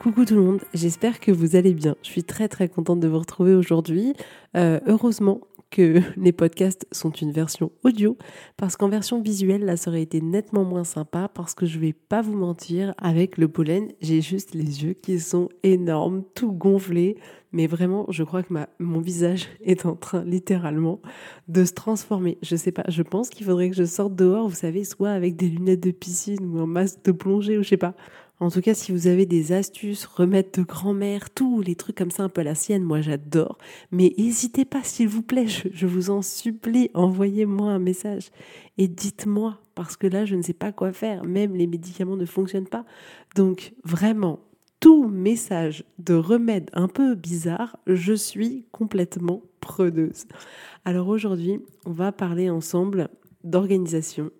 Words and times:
Coucou 0.00 0.24
tout 0.24 0.36
le 0.36 0.42
monde, 0.42 0.60
j'espère 0.74 1.18
que 1.18 1.32
vous 1.32 1.56
allez 1.56 1.74
bien. 1.74 1.96
Je 2.02 2.08
suis 2.08 2.22
très 2.22 2.46
très 2.46 2.68
contente 2.68 3.00
de 3.00 3.08
vous 3.08 3.18
retrouver 3.18 3.54
aujourd'hui. 3.54 4.12
Euh, 4.56 4.78
heureusement 4.86 5.40
que 5.70 6.00
les 6.16 6.30
podcasts 6.30 6.86
sont 6.92 7.10
une 7.10 7.32
version 7.32 7.72
audio 7.82 8.16
parce 8.56 8.76
qu'en 8.76 8.88
version 8.88 9.20
visuelle, 9.20 9.64
là, 9.64 9.76
ça 9.76 9.90
aurait 9.90 10.02
été 10.02 10.20
nettement 10.20 10.62
moins 10.62 10.84
sympa 10.84 11.28
parce 11.28 11.54
que 11.54 11.66
je 11.66 11.80
vais 11.80 11.92
pas 11.92 12.22
vous 12.22 12.36
mentir, 12.36 12.94
avec 12.96 13.38
le 13.38 13.48
pollen, 13.48 13.90
j'ai 14.00 14.20
juste 14.20 14.54
les 14.54 14.84
yeux 14.84 14.92
qui 14.92 15.18
sont 15.18 15.48
énormes, 15.64 16.22
tout 16.36 16.52
gonflés. 16.52 17.16
Mais 17.50 17.66
vraiment, 17.66 18.06
je 18.08 18.22
crois 18.22 18.44
que 18.44 18.52
ma, 18.52 18.68
mon 18.78 19.00
visage 19.00 19.48
est 19.64 19.84
en 19.84 19.96
train 19.96 20.22
littéralement 20.22 21.00
de 21.48 21.64
se 21.64 21.72
transformer. 21.72 22.38
Je 22.40 22.54
sais 22.54 22.72
pas, 22.72 22.84
je 22.86 23.02
pense 23.02 23.30
qu'il 23.30 23.44
faudrait 23.46 23.70
que 23.70 23.76
je 23.76 23.84
sorte 23.84 24.14
dehors, 24.14 24.48
vous 24.48 24.54
savez, 24.54 24.84
soit 24.84 25.10
avec 25.10 25.34
des 25.34 25.48
lunettes 25.48 25.82
de 25.82 25.90
piscine 25.90 26.46
ou 26.46 26.60
un 26.60 26.66
masque 26.66 27.04
de 27.04 27.10
plongée 27.10 27.58
ou 27.58 27.64
je 27.64 27.70
sais 27.70 27.76
pas. 27.76 27.96
En 28.40 28.50
tout 28.50 28.60
cas, 28.60 28.74
si 28.74 28.92
vous 28.92 29.08
avez 29.08 29.26
des 29.26 29.50
astuces, 29.50 30.04
remèdes 30.04 30.52
de 30.52 30.62
grand-mère, 30.62 31.28
tous 31.30 31.60
les 31.60 31.74
trucs 31.74 31.96
comme 31.96 32.12
ça 32.12 32.22
un 32.22 32.28
peu 32.28 32.42
à 32.42 32.44
la 32.44 32.54
sienne, 32.54 32.84
moi 32.84 33.00
j'adore. 33.00 33.58
Mais 33.90 34.14
n'hésitez 34.16 34.64
pas, 34.64 34.84
s'il 34.84 35.08
vous 35.08 35.22
plaît, 35.22 35.48
je, 35.48 35.86
vous 35.86 36.10
en 36.10 36.22
supplie, 36.22 36.90
envoyez-moi 36.94 37.72
un 37.72 37.80
message 37.80 38.30
et 38.76 38.86
dites-moi, 38.86 39.58
parce 39.74 39.96
que 39.96 40.06
là, 40.06 40.24
je 40.24 40.36
ne 40.36 40.42
sais 40.42 40.52
pas 40.52 40.70
quoi 40.70 40.92
faire. 40.92 41.24
Même 41.24 41.56
les 41.56 41.66
médicaments 41.66 42.16
ne 42.16 42.26
fonctionnent 42.26 42.68
pas. 42.68 42.84
Donc, 43.34 43.72
vraiment, 43.82 44.38
tout 44.78 45.08
message 45.08 45.84
de 45.98 46.14
remède 46.14 46.70
un 46.74 46.86
peu 46.86 47.16
bizarre, 47.16 47.76
je 47.88 48.12
suis 48.12 48.66
complètement 48.70 49.42
preneuse. 49.60 50.26
Alors 50.84 51.08
aujourd'hui, 51.08 51.60
on 51.86 51.90
va 51.90 52.12
parler 52.12 52.50
ensemble 52.50 53.08
d'organisation 53.42 54.30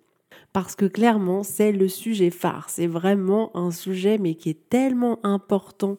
parce 0.53 0.75
que 0.75 0.85
clairement, 0.85 1.43
c'est 1.43 1.71
le 1.71 1.87
sujet 1.87 2.29
phare. 2.29 2.69
C'est 2.69 2.87
vraiment 2.87 3.55
un 3.55 3.71
sujet, 3.71 4.17
mais 4.17 4.35
qui 4.35 4.49
est 4.49 4.69
tellement 4.69 5.19
important 5.23 5.97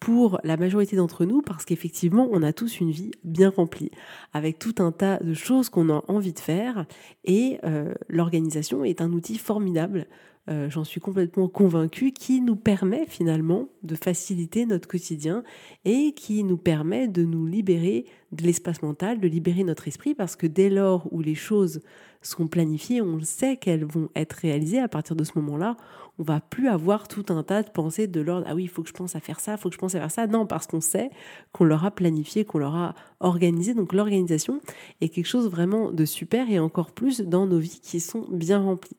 pour 0.00 0.40
la 0.44 0.56
majorité 0.56 0.96
d'entre 0.96 1.26
nous 1.26 1.42
parce 1.42 1.66
qu'effectivement, 1.66 2.26
on 2.32 2.42
a 2.42 2.52
tous 2.52 2.80
une 2.80 2.90
vie 2.90 3.10
bien 3.22 3.50
remplie, 3.50 3.90
avec 4.32 4.58
tout 4.58 4.74
un 4.78 4.92
tas 4.92 5.18
de 5.18 5.34
choses 5.34 5.68
qu'on 5.68 5.90
a 5.90 6.02
envie 6.08 6.32
de 6.32 6.38
faire, 6.38 6.86
et 7.24 7.58
euh, 7.64 7.92
l'organisation 8.08 8.82
est 8.82 9.02
un 9.02 9.12
outil 9.12 9.36
formidable 9.36 10.06
euh, 10.48 10.70
j'en 10.70 10.84
suis 10.84 11.00
complètement 11.00 11.48
convaincue, 11.48 12.12
qui 12.12 12.40
nous 12.40 12.56
permet 12.56 13.04
finalement 13.06 13.68
de 13.82 13.94
faciliter 13.94 14.64
notre 14.66 14.88
quotidien 14.88 15.44
et 15.84 16.12
qui 16.12 16.44
nous 16.44 16.56
permet 16.56 17.08
de 17.08 17.24
nous 17.24 17.46
libérer 17.46 18.06
de 18.32 18.44
l'espace 18.44 18.82
mental, 18.82 19.20
de 19.20 19.28
libérer 19.28 19.64
notre 19.64 19.86
esprit, 19.86 20.14
parce 20.14 20.36
que 20.36 20.46
dès 20.46 20.70
lors 20.70 21.12
où 21.12 21.20
les 21.20 21.34
choses 21.34 21.82
sont 22.22 22.48
planifiées, 22.48 23.00
on 23.02 23.20
sait 23.20 23.56
qu'elles 23.56 23.84
vont 23.84 24.08
être 24.14 24.32
réalisées. 24.34 24.78
À 24.78 24.88
partir 24.88 25.16
de 25.16 25.24
ce 25.24 25.32
moment-là, 25.36 25.76
on 26.18 26.22
va 26.22 26.40
plus 26.40 26.68
avoir 26.68 27.08
tout 27.08 27.24
un 27.28 27.42
tas 27.42 27.62
de 27.62 27.70
pensées 27.70 28.06
de 28.06 28.20
l'ordre 28.20 28.46
ah 28.48 28.54
oui, 28.54 28.64
il 28.64 28.68
faut 28.68 28.82
que 28.82 28.88
je 28.88 28.94
pense 28.94 29.16
à 29.16 29.20
faire 29.20 29.40
ça, 29.40 29.52
il 29.52 29.58
faut 29.58 29.68
que 29.68 29.74
je 29.74 29.80
pense 29.80 29.94
à 29.94 30.00
faire 30.00 30.10
ça. 30.10 30.26
Non, 30.26 30.46
parce 30.46 30.66
qu'on 30.66 30.80
sait 30.80 31.10
qu'on 31.52 31.64
l'aura 31.64 31.90
planifié, 31.90 32.44
qu'on 32.44 32.58
l'aura 32.58 32.94
organisé. 33.20 33.74
Donc 33.74 33.92
l'organisation 33.92 34.60
est 35.00 35.08
quelque 35.08 35.26
chose 35.26 35.48
vraiment 35.48 35.92
de 35.92 36.04
super 36.04 36.50
et 36.50 36.58
encore 36.58 36.92
plus 36.92 37.20
dans 37.20 37.46
nos 37.46 37.58
vies 37.58 37.80
qui 37.82 38.00
sont 38.00 38.26
bien 38.30 38.60
remplies. 38.60 38.96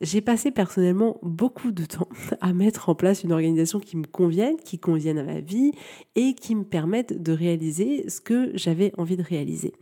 J'ai 0.00 0.20
passé 0.20 0.50
personnellement 0.50 1.18
beaucoup 1.22 1.70
de 1.70 1.84
temps 1.84 2.08
à 2.40 2.52
mettre 2.52 2.88
en 2.88 2.94
place 2.94 3.22
une 3.22 3.32
organisation 3.32 3.78
qui 3.78 3.96
me 3.96 4.06
convienne, 4.06 4.56
qui 4.56 4.78
convienne 4.78 5.18
à 5.18 5.22
ma 5.22 5.40
vie 5.40 5.72
et 6.16 6.34
qui 6.34 6.54
me 6.54 6.64
permette 6.64 7.22
de 7.22 7.32
réaliser 7.32 8.08
ce 8.08 8.20
que 8.20 8.50
j'avais 8.54 8.92
envie 8.98 9.16
de 9.16 9.22
réaliser. 9.22 9.72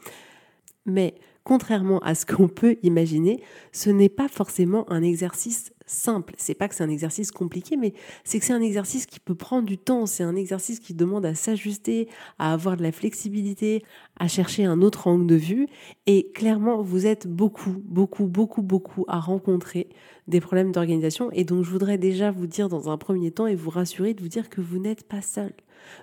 Mais 0.85 1.15
contrairement 1.45 1.99
à 2.01 2.15
ce 2.15 2.27
qu'on 2.27 2.49
peut 2.49 2.77
imaginer, 2.83 3.43
ce 3.73 3.91
n'est 3.91 4.09
pas 4.09 4.29
forcément 4.29 4.91
un 4.91 5.03
exercice 5.03 5.72
simple. 5.87 6.35
C'est 6.39 6.55
pas 6.55 6.69
que 6.69 6.75
c'est 6.75 6.85
un 6.85 6.91
exercice 6.91 7.31
compliqué, 7.31 7.77
mais 7.77 7.95
c'est 8.25 8.39
que 8.39 8.45
c'est 8.45 8.53
un 8.53 8.63
exercice 8.63 9.07
qui 9.07 9.21
peut 9.21 9.35
prendre 9.35 9.67
du 9.67 9.79
temps. 9.79 10.07
C'est 10.07 10.23
un 10.23 10.37
exercice 10.37 10.81
qui 10.81 10.95
demande 10.95 11.27
à 11.27 11.35
s'ajuster, 11.35 12.09
à 12.39 12.53
avoir 12.53 12.77
de 12.77 12.83
la 12.83 12.93
flexibilité, 12.93 13.85
à 14.19 14.29
chercher 14.29 14.65
un 14.65 14.83
autre 14.83 15.07
angle 15.07 15.27
de 15.27 15.37
vue. 15.37 15.67
Et 16.07 16.31
clairement, 16.33 16.83
vous 16.83 17.07
êtes 17.07 17.27
beaucoup, 17.27 17.83
beaucoup, 17.85 18.27
beaucoup, 18.27 18.63
beaucoup 18.63 19.05
à 19.09 19.21
rencontrer 19.21 19.89
des 20.29 20.41
problèmes 20.41 20.73
d'organisation. 20.73 21.31
Et 21.33 21.45
donc, 21.45 21.65
je 21.65 21.71
voudrais 21.71 21.99
déjà 21.99 22.31
vous 22.31 22.47
dire 22.47 22.69
dans 22.69 22.91
un 22.91 22.99
premier 22.99 23.31
temps 23.31 23.47
et 23.47 23.55
vous 23.55 23.71
rassurer 23.71 24.15
de 24.15 24.23
vous 24.23 24.29
dire 24.29 24.49
que 24.49 24.61
vous 24.61 24.79
n'êtes 24.79 25.07
pas 25.07 25.23
seul. 25.23 25.53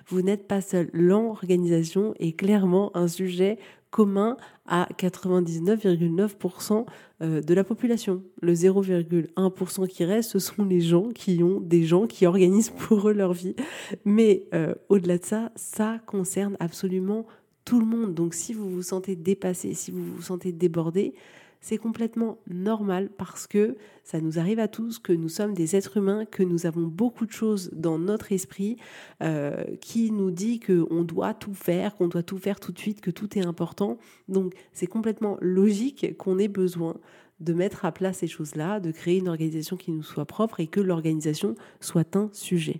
Vous 0.08 0.22
n'êtes 0.22 0.46
pas 0.46 0.60
seul. 0.60 0.90
L'organisation 0.92 2.14
est 2.18 2.32
clairement 2.32 2.96
un 2.96 3.08
sujet 3.08 3.58
commun 3.90 4.36
à 4.66 4.88
99,9% 4.98 6.86
euh, 7.22 7.40
de 7.40 7.54
la 7.54 7.64
population. 7.64 8.22
Le 8.40 8.54
0,1% 8.54 9.88
qui 9.88 10.04
reste, 10.04 10.30
ce 10.30 10.38
sont 10.38 10.64
les 10.64 10.80
gens 10.80 11.08
qui 11.08 11.42
ont 11.42 11.60
des 11.60 11.82
gens 11.84 12.06
qui 12.06 12.24
organisent 12.26 12.70
pour 12.70 13.08
eux 13.08 13.12
leur 13.12 13.32
vie. 13.32 13.56
Mais 14.04 14.44
euh, 14.54 14.74
au-delà 14.88 15.18
de 15.18 15.24
ça, 15.24 15.50
ça 15.56 15.98
concerne 16.06 16.56
absolument 16.60 17.26
tout 17.64 17.80
le 17.80 17.86
monde. 17.86 18.14
Donc 18.14 18.34
si 18.34 18.54
vous 18.54 18.70
vous 18.70 18.82
sentez 18.82 19.16
dépassé, 19.16 19.74
si 19.74 19.90
vous 19.90 20.04
vous 20.04 20.22
sentez 20.22 20.52
débordé, 20.52 21.14
c'est 21.60 21.76
complètement 21.76 22.38
normal 22.48 23.10
parce 23.16 23.46
que 23.46 23.76
ça 24.02 24.20
nous 24.20 24.38
arrive 24.38 24.58
à 24.58 24.68
tous, 24.68 24.98
que 24.98 25.12
nous 25.12 25.28
sommes 25.28 25.52
des 25.54 25.76
êtres 25.76 25.98
humains, 25.98 26.24
que 26.24 26.42
nous 26.42 26.66
avons 26.66 26.82
beaucoup 26.82 27.26
de 27.26 27.32
choses 27.32 27.70
dans 27.72 27.98
notre 27.98 28.32
esprit 28.32 28.76
euh, 29.22 29.62
qui 29.80 30.10
nous 30.10 30.30
dit 30.30 30.58
qu'on 30.58 31.02
doit 31.04 31.34
tout 31.34 31.54
faire, 31.54 31.96
qu'on 31.96 32.08
doit 32.08 32.22
tout 32.22 32.38
faire 32.38 32.60
tout 32.60 32.72
de 32.72 32.78
suite, 32.78 33.00
que 33.00 33.10
tout 33.10 33.38
est 33.38 33.44
important. 33.44 33.98
Donc 34.28 34.54
c'est 34.72 34.86
complètement 34.86 35.36
logique 35.40 36.16
qu'on 36.16 36.38
ait 36.38 36.48
besoin 36.48 36.96
de 37.40 37.52
mettre 37.52 37.84
à 37.84 37.92
plat 37.92 38.12
ces 38.12 38.26
choses-là, 38.26 38.80
de 38.80 38.90
créer 38.90 39.18
une 39.18 39.28
organisation 39.28 39.76
qui 39.76 39.92
nous 39.92 40.02
soit 40.02 40.26
propre 40.26 40.60
et 40.60 40.66
que 40.66 40.80
l'organisation 40.80 41.54
soit 41.80 42.16
un 42.16 42.28
sujet. 42.32 42.78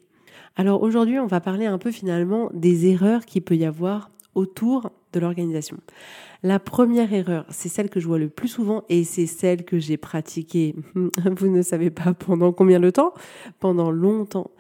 Alors 0.56 0.82
aujourd'hui, 0.82 1.18
on 1.18 1.26
va 1.26 1.40
parler 1.40 1.66
un 1.66 1.78
peu 1.78 1.90
finalement 1.90 2.50
des 2.52 2.86
erreurs 2.86 3.24
qu'il 3.24 3.42
peut 3.42 3.56
y 3.56 3.64
avoir 3.64 4.10
autour 4.34 4.90
de 5.12 5.20
l'organisation. 5.20 5.76
La 6.42 6.58
première 6.58 7.12
erreur, 7.12 7.44
c'est 7.50 7.68
celle 7.68 7.90
que 7.90 8.00
je 8.00 8.06
vois 8.06 8.18
le 8.18 8.28
plus 8.28 8.48
souvent 8.48 8.84
et 8.88 9.04
c'est 9.04 9.26
celle 9.26 9.64
que 9.64 9.78
j'ai 9.78 9.96
pratiquée, 9.96 10.74
vous 10.94 11.48
ne 11.48 11.62
savez 11.62 11.90
pas 11.90 12.14
pendant 12.14 12.52
combien 12.52 12.80
de 12.80 12.90
temps 12.90 13.12
Pendant 13.58 13.90
longtemps. 13.90 14.50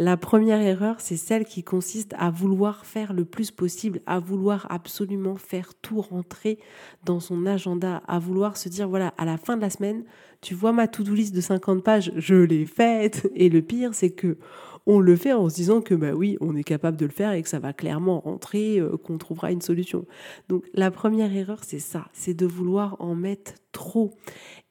La 0.00 0.16
première 0.16 0.62
erreur, 0.62 0.98
c'est 0.98 1.18
celle 1.18 1.44
qui 1.44 1.62
consiste 1.62 2.14
à 2.16 2.30
vouloir 2.30 2.86
faire 2.86 3.12
le 3.12 3.26
plus 3.26 3.50
possible, 3.50 4.00
à 4.06 4.18
vouloir 4.18 4.66
absolument 4.70 5.36
faire 5.36 5.74
tout 5.74 6.00
rentrer 6.00 6.58
dans 7.04 7.20
son 7.20 7.44
agenda, 7.44 8.02
à 8.08 8.18
vouloir 8.18 8.56
se 8.56 8.70
dire, 8.70 8.88
voilà, 8.88 9.12
à 9.18 9.26
la 9.26 9.36
fin 9.36 9.58
de 9.58 9.60
la 9.60 9.68
semaine, 9.68 10.04
tu 10.40 10.54
vois 10.54 10.72
ma 10.72 10.88
to-do 10.88 11.12
list 11.12 11.34
de 11.34 11.42
50 11.42 11.84
pages, 11.84 12.12
je 12.16 12.34
l'ai 12.34 12.64
faite. 12.64 13.30
Et 13.34 13.50
le 13.50 13.60
pire, 13.60 13.92
c'est 13.92 14.08
que 14.08 14.38
on 14.86 15.00
le 15.00 15.14
fait 15.16 15.34
en 15.34 15.48
se 15.50 15.54
disant 15.54 15.82
que 15.82 15.94
bah 15.94 16.12
oui, 16.12 16.38
on 16.40 16.56
est 16.56 16.64
capable 16.64 16.96
de 16.96 17.04
le 17.04 17.12
faire 17.12 17.32
et 17.32 17.42
que 17.42 17.48
ça 17.48 17.58
va 17.58 17.74
clairement 17.74 18.20
rentrer, 18.20 18.78
euh, 18.78 18.96
qu'on 18.96 19.18
trouvera 19.18 19.52
une 19.52 19.60
solution. 19.60 20.06
Donc 20.48 20.64
la 20.72 20.90
première 20.90 21.34
erreur, 21.34 21.60
c'est 21.62 21.78
ça, 21.78 22.06
c'est 22.14 22.32
de 22.32 22.46
vouloir 22.46 22.96
en 23.00 23.14
mettre 23.14 23.52
trop. 23.72 24.12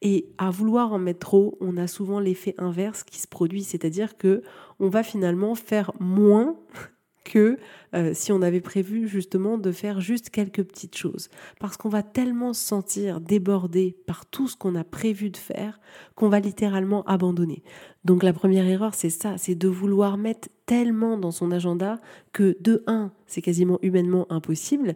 Et 0.02 0.30
à 0.38 0.50
vouloir 0.50 0.94
en 0.94 1.00
mettre 1.00 1.20
trop, 1.20 1.58
on 1.62 1.78
a 1.78 1.88
souvent 1.88 2.20
l'effet 2.20 2.56
inverse 2.58 3.04
qui 3.04 3.20
se 3.20 3.28
produit, 3.28 3.64
c'est-à-dire 3.64 4.18
que 4.18 4.42
on 4.80 4.90
va 4.90 5.04
finalement 5.04 5.56
faire 5.56 5.92
moins 6.00 6.56
que 7.24 7.58
euh, 7.94 8.12
si 8.14 8.32
on 8.32 8.42
avait 8.42 8.62
prévu 8.62 9.08
justement 9.08 9.58
de 9.58 9.72
faire 9.72 10.00
juste 10.02 10.30
quelques 10.30 10.64
petites 10.64 10.98
choses. 10.98 11.30
Parce 11.60 11.78
qu'on 11.78 11.90
va 11.90 12.04
tellement 12.04 12.54
se 12.54 12.66
sentir 12.66 13.22
débordé 13.22 13.98
par 14.06 14.26
tout 14.26 14.48
ce 14.48 14.56
qu'on 14.56 14.76
a 14.76 14.84
prévu 14.84 15.30
de 15.30 15.38
faire 15.38 15.80
qu'on 16.16 16.30
va 16.30 16.40
littéralement 16.40 17.04
abandonner. 17.06 17.64
Donc 18.06 18.24
la 18.24 18.34
première 18.34 18.66
erreur, 18.66 18.94
c'est 18.94 19.10
ça, 19.10 19.38
c'est 19.38 19.56
de 19.56 19.68
vouloir 19.68 20.18
mettre 20.18 20.50
tellement 20.66 21.18
dans 21.18 21.32
son 21.32 21.52
agenda 21.52 22.00
que 22.32 22.56
de 22.62 22.84
un, 22.88 23.12
c'est 23.28 23.42
quasiment 23.42 23.80
humainement 23.82 24.28
impossible. 24.32 24.96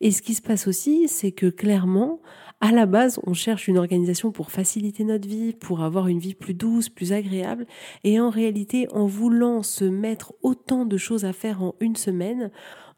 Et 0.00 0.10
ce 0.10 0.22
qui 0.22 0.34
se 0.34 0.42
passe 0.42 0.66
aussi, 0.66 1.08
c'est 1.08 1.32
que 1.32 1.46
clairement, 1.46 2.20
à 2.60 2.72
la 2.72 2.86
base, 2.86 3.20
on 3.24 3.34
cherche 3.34 3.68
une 3.68 3.76
organisation 3.76 4.32
pour 4.32 4.50
faciliter 4.50 5.04
notre 5.04 5.28
vie, 5.28 5.52
pour 5.52 5.82
avoir 5.82 6.08
une 6.08 6.18
vie 6.18 6.34
plus 6.34 6.54
douce, 6.54 6.88
plus 6.88 7.12
agréable. 7.12 7.66
Et 8.02 8.18
en 8.18 8.30
réalité, 8.30 8.88
en 8.92 9.06
voulant 9.06 9.62
se 9.62 9.84
mettre 9.84 10.32
autant 10.42 10.86
de 10.86 10.96
choses 10.96 11.26
à 11.26 11.34
faire 11.34 11.62
en 11.62 11.74
une 11.80 11.96
semaine, 11.96 12.25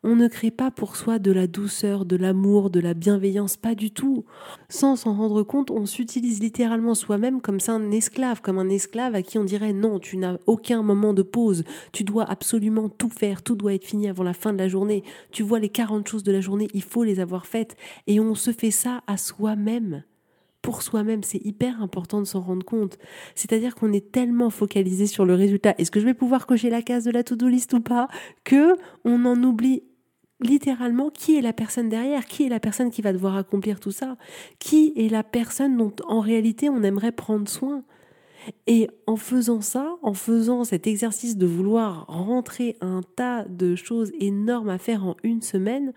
on 0.04 0.14
ne 0.14 0.28
crée 0.28 0.52
pas 0.52 0.70
pour 0.70 0.94
soi 0.94 1.18
de 1.18 1.32
la 1.32 1.48
douceur, 1.48 2.04
de 2.04 2.16
l'amour, 2.16 2.70
de 2.70 2.78
la 2.78 2.94
bienveillance, 2.94 3.56
pas 3.56 3.74
du 3.74 3.90
tout. 3.90 4.24
Sans 4.68 4.94
s'en 4.94 5.14
rendre 5.14 5.42
compte, 5.42 5.72
on 5.72 5.86
s'utilise 5.86 6.40
littéralement 6.40 6.94
soi-même 6.94 7.40
comme 7.40 7.58
ça 7.58 7.72
un 7.72 7.90
esclave, 7.90 8.40
comme 8.40 8.58
un 8.58 8.68
esclave 8.68 9.16
à 9.16 9.22
qui 9.22 9.38
on 9.38 9.44
dirait 9.44 9.72
non, 9.72 9.98
tu 9.98 10.16
n'as 10.16 10.36
aucun 10.46 10.82
moment 10.82 11.14
de 11.14 11.22
pause, 11.22 11.64
tu 11.92 12.04
dois 12.04 12.24
absolument 12.24 12.88
tout 12.88 13.10
faire, 13.10 13.42
tout 13.42 13.56
doit 13.56 13.74
être 13.74 13.84
fini 13.84 14.08
avant 14.08 14.22
la 14.22 14.34
fin 14.34 14.52
de 14.52 14.58
la 14.58 14.68
journée, 14.68 15.02
tu 15.32 15.42
vois 15.42 15.58
les 15.58 15.68
40 15.68 16.06
choses 16.06 16.22
de 16.22 16.32
la 16.32 16.40
journée, 16.40 16.68
il 16.74 16.82
faut 16.82 17.02
les 17.02 17.18
avoir 17.18 17.46
faites, 17.46 17.76
et 18.06 18.20
on 18.20 18.36
se 18.36 18.52
fait 18.52 18.70
ça 18.70 19.02
à 19.08 19.16
soi-même 19.16 20.04
pour 20.62 20.82
soi-même. 20.82 21.22
C'est 21.22 21.44
hyper 21.44 21.82
important 21.82 22.20
de 22.20 22.26
s'en 22.26 22.40
rendre 22.40 22.64
compte. 22.64 22.98
C'est-à-dire 23.34 23.74
qu'on 23.74 23.92
est 23.92 24.12
tellement 24.12 24.50
focalisé 24.50 25.06
sur 25.06 25.24
le 25.24 25.34
résultat. 25.34 25.74
Est-ce 25.78 25.90
que 25.90 26.00
je 26.00 26.04
vais 26.04 26.14
pouvoir 26.14 26.46
cocher 26.46 26.70
la 26.70 26.82
case 26.82 27.04
de 27.04 27.10
la 27.10 27.22
to-do 27.22 27.48
list 27.48 27.72
ou 27.72 27.80
pas? 27.80 28.08
Que 28.44 28.76
on 29.04 29.24
en 29.24 29.42
oublie 29.42 29.82
littéralement 30.40 31.10
qui 31.10 31.36
est 31.36 31.40
la 31.40 31.52
personne 31.52 31.88
derrière, 31.88 32.26
qui 32.26 32.44
est 32.44 32.48
la 32.48 32.60
personne 32.60 32.90
qui 32.90 33.02
va 33.02 33.12
devoir 33.12 33.36
accomplir 33.36 33.80
tout 33.80 33.90
ça, 33.90 34.16
qui 34.58 34.92
est 34.96 35.08
la 35.08 35.24
personne 35.24 35.76
dont 35.76 35.94
en 36.06 36.20
réalité 36.20 36.68
on 36.68 36.82
aimerait 36.82 37.12
prendre 37.12 37.48
soin. 37.48 37.82
Et 38.66 38.88
en 39.06 39.16
faisant 39.16 39.60
ça, 39.60 39.96
en 40.02 40.14
faisant 40.14 40.64
cet 40.64 40.86
exercice 40.86 41.36
de 41.36 41.46
vouloir 41.46 42.06
rentrer 42.06 42.76
un 42.80 43.00
tas 43.16 43.44
de 43.44 43.74
choses 43.74 44.12
énormes 44.20 44.70
à 44.70 44.78
faire 44.78 45.04
en 45.04 45.16
une 45.22 45.42
semaine, 45.42 45.92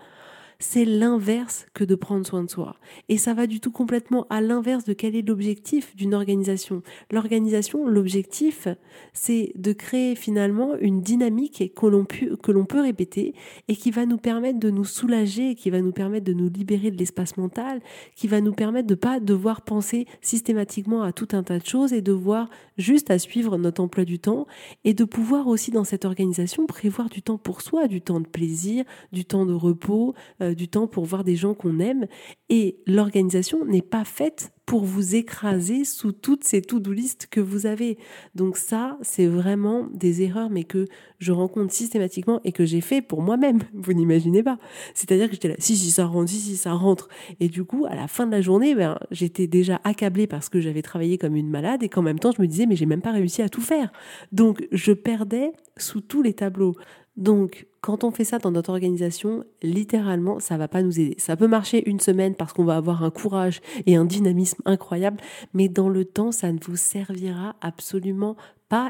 c'est 0.61 0.85
l'inverse 0.85 1.65
que 1.73 1.83
de 1.83 1.95
prendre 1.95 2.25
soin 2.25 2.43
de 2.43 2.49
soi. 2.49 2.75
Et 3.09 3.17
ça 3.17 3.33
va 3.33 3.47
du 3.47 3.59
tout 3.59 3.71
complètement 3.71 4.27
à 4.29 4.41
l'inverse 4.41 4.85
de 4.85 4.93
quel 4.93 5.15
est 5.15 5.27
l'objectif 5.27 5.95
d'une 5.95 6.13
organisation. 6.13 6.83
L'organisation, 7.11 7.87
l'objectif, 7.87 8.67
c'est 9.11 9.51
de 9.55 9.73
créer 9.73 10.15
finalement 10.15 10.75
une 10.79 11.01
dynamique 11.01 11.73
que 11.75 11.87
l'on, 11.87 12.05
peut 12.05 12.81
répéter 12.81 13.33
et 13.67 13.75
qui 13.75 13.91
va 13.91 14.05
nous 14.05 14.17
permettre 14.17 14.59
de 14.59 14.69
nous 14.69 14.85
soulager, 14.85 15.55
qui 15.55 15.71
va 15.71 15.81
nous 15.81 15.91
permettre 15.91 16.25
de 16.25 16.33
nous 16.33 16.49
libérer 16.49 16.91
de 16.91 16.97
l'espace 16.97 17.37
mental, 17.37 17.81
qui 18.15 18.27
va 18.27 18.39
nous 18.39 18.53
permettre 18.53 18.87
de 18.87 18.93
ne 18.93 18.99
pas 18.99 19.19
devoir 19.19 19.61
penser 19.61 20.05
systématiquement 20.21 21.01
à 21.01 21.11
tout 21.11 21.29
un 21.31 21.43
tas 21.43 21.57
de 21.57 21.65
choses 21.65 21.91
et 21.91 22.01
de 22.01 22.11
voir 22.11 22.49
juste 22.77 23.09
à 23.09 23.17
suivre 23.17 23.57
notre 23.57 23.81
emploi 23.81 24.05
du 24.05 24.19
temps 24.19 24.45
et 24.83 24.93
de 24.93 25.03
pouvoir 25.05 25.47
aussi 25.47 25.71
dans 25.71 25.83
cette 25.83 26.05
organisation 26.05 26.67
prévoir 26.67 27.09
du 27.09 27.21
temps 27.23 27.37
pour 27.37 27.61
soi, 27.61 27.87
du 27.87 28.01
temps 28.01 28.19
de 28.19 28.27
plaisir, 28.27 28.85
du 29.11 29.25
temps 29.25 29.45
de 29.45 29.53
repos, 29.53 30.13
euh, 30.41 30.50
du 30.56 30.68
temps 30.68 30.88
pour 30.88 31.06
voir 31.06 31.24
des 31.24 31.36
gens 31.36 31.53
qu'on 31.53 31.80
aime. 31.80 32.07
Et 32.50 32.77
l'organisation 32.86 33.65
n'est 33.65 33.81
pas 33.81 34.06
faite 34.06 34.51
pour 34.71 34.86
vous 34.86 35.15
écraser 35.15 35.83
sous 35.83 36.13
toutes 36.13 36.45
ces 36.45 36.62
to-do 36.62 36.94
listes 36.94 37.27
que 37.30 37.42
vous 37.42 37.65
avez. 37.65 37.98
Donc 38.36 38.56
ça, 38.56 38.98
c'est 39.01 39.27
vraiment 39.27 39.88
des 39.94 40.21
erreurs, 40.21 40.50
mais 40.50 40.63
que 40.63 40.86
je 41.18 41.33
rencontre 41.33 41.74
systématiquement 41.74 42.39
et 42.45 42.53
que 42.53 42.63
j'ai 42.63 42.80
fait 42.80 43.01
pour 43.01 43.21
moi-même. 43.21 43.59
Vous 43.74 43.92
n'imaginez 43.92 44.44
pas. 44.44 44.57
C'est-à-dire 44.94 45.27
que 45.27 45.33
j'étais 45.33 45.50
là, 45.50 45.56
si, 45.59 45.75
si, 45.75 45.92
ça 45.92 46.06
rentre, 46.06 46.30
si, 46.30 46.39
si, 46.39 46.56
ça 46.56 46.71
rentre. 46.71 47.09
Et 47.42 47.50
du 47.50 47.65
coup, 47.65 47.86
à 47.86 47.95
la 47.95 48.07
fin 48.07 48.25
de 48.25 48.31
la 48.31 48.39
journée, 48.39 48.74
ben, 48.74 48.98
j'étais 49.12 49.45
déjà 49.45 49.81
accablée 49.83 50.25
parce 50.25 50.48
que 50.48 50.62
j'avais 50.62 50.81
travaillé 50.81 51.18
comme 51.18 51.36
une 51.36 51.50
malade 51.50 51.83
et 51.83 51.89
qu'en 51.89 52.01
même 52.01 52.19
temps, 52.19 52.31
je 52.31 52.42
me 52.42 52.48
disais, 52.48 52.65
mais 52.65 52.77
j'ai 52.77 52.86
même 52.86 53.01
pas 53.01 53.12
réussi 53.12 53.42
à 53.42 53.50
tout 53.50 53.59
faire. 53.59 53.92
Donc, 54.31 54.65
je 54.71 54.94
perdais 54.94 55.51
sous 55.75 56.00
tous 56.00 56.21
les 56.21 56.33
tableaux. 56.33 56.75
Donc, 57.17 57.67
quand 57.81 58.03
on 58.03 58.11
fait 58.11 58.23
ça 58.23 58.37
dans 58.39 58.51
notre 58.51 58.69
organisation, 58.69 59.43
littéralement, 59.63 60.39
ça 60.39 60.57
va 60.57 60.67
pas 60.67 60.81
nous 60.81 60.99
aider. 60.99 61.15
Ça 61.17 61.35
peut 61.35 61.47
marcher 61.47 61.87
une 61.89 61.99
semaine 61.99 62.35
parce 62.35 62.53
qu'on 62.53 62.63
va 62.63 62.77
avoir 62.77 63.03
un 63.03 63.09
courage 63.09 63.61
et 63.85 63.95
un 63.95 64.05
dynamisme 64.05 64.61
incroyable, 64.65 65.19
mais 65.53 65.67
dans 65.67 65.89
le 65.89 66.05
temps, 66.05 66.31
ça 66.31 66.51
ne 66.51 66.59
vous 66.61 66.77
servira 66.77 67.55
absolument 67.61 68.37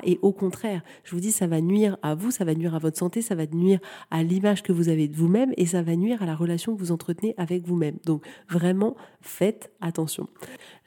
et 0.04 0.20
au 0.22 0.32
contraire, 0.32 0.82
je 1.04 1.12
vous 1.12 1.22
dis, 1.22 1.32
ça 1.32 1.48
va 1.48 1.62
nuire 1.62 1.98
à 2.02 2.16
vous, 2.16 2.32
ça 2.32 2.46
va 2.46 2.54
nuire 2.54 2.76
à 2.76 2.80
votre 2.80 2.98
santé, 2.98 3.22
ça 3.22 3.36
va 3.36 3.46
nuire 3.48 3.80
à 4.10 4.24
l'image 4.24 4.64
que 4.64 4.72
vous 4.72 4.90
avez 4.90 5.08
de 5.08 5.16
vous-même 5.16 5.54
et 5.58 5.66
ça 5.66 5.82
va 5.82 5.96
nuire 5.96 6.22
à 6.22 6.26
la 6.26 6.36
relation 6.36 6.76
que 6.76 6.80
vous 6.80 6.92
entretenez 6.92 7.34
avec 7.38 7.66
vous-même. 7.66 7.96
Donc 8.06 8.26
vraiment, 8.50 8.96
faites 9.22 9.72
attention. 9.82 10.28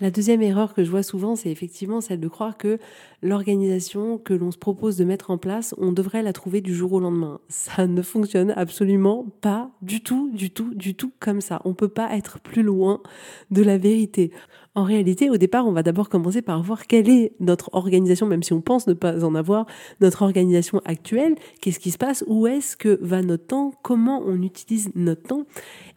La 0.00 0.10
deuxième 0.10 0.42
erreur 0.42 0.74
que 0.74 0.84
je 0.84 0.90
vois 0.90 1.02
souvent, 1.02 1.36
c'est 1.36 1.50
effectivement 1.50 2.00
celle 2.00 2.20
de 2.20 2.28
croire 2.28 2.56
que 2.56 2.78
l'organisation 3.22 4.18
que 4.18 4.34
l'on 4.34 4.50
se 4.50 4.58
propose 4.58 4.96
de 4.96 5.04
mettre 5.04 5.30
en 5.30 5.38
place, 5.38 5.74
on 5.78 5.92
devrait 5.92 6.22
la 6.22 6.32
trouver 6.32 6.60
du 6.60 6.74
jour 6.74 6.92
au 6.92 7.00
lendemain. 7.00 7.40
Ça 7.48 7.86
ne 7.86 8.02
fonctionne 8.02 8.52
absolument 8.56 9.26
pas 9.40 9.70
du 9.82 10.02
tout, 10.02 10.30
du 10.32 10.50
tout, 10.50 10.74
du 10.74 10.94
tout 10.94 11.12
comme 11.20 11.40
ça. 11.40 11.60
On 11.64 11.74
peut 11.74 11.88
pas 11.88 12.14
être 12.16 12.40
plus 12.40 12.62
loin 12.62 13.02
de 13.50 13.62
la 13.62 13.78
vérité. 13.78 14.30
En 14.76 14.82
réalité, 14.82 15.30
au 15.30 15.36
départ, 15.36 15.68
on 15.68 15.72
va 15.72 15.84
d'abord 15.84 16.08
commencer 16.08 16.42
par 16.42 16.60
voir 16.60 16.88
quelle 16.88 17.08
est 17.08 17.32
notre 17.38 17.70
organisation, 17.74 18.26
même 18.26 18.42
si 18.42 18.52
on 18.52 18.60
pense 18.60 18.88
ne 18.88 18.94
pas 18.94 19.24
en 19.24 19.36
avoir, 19.36 19.66
notre 20.00 20.22
organisation 20.22 20.80
actuelle, 20.84 21.36
qu'est-ce 21.60 21.78
qui 21.78 21.92
se 21.92 21.98
passe, 21.98 22.24
où 22.26 22.48
est-ce 22.48 22.76
que 22.76 22.98
va 23.00 23.22
notre 23.22 23.46
temps, 23.46 23.72
comment 23.82 24.20
on 24.26 24.42
utilise 24.42 24.90
notre 24.96 25.22
temps. 25.22 25.46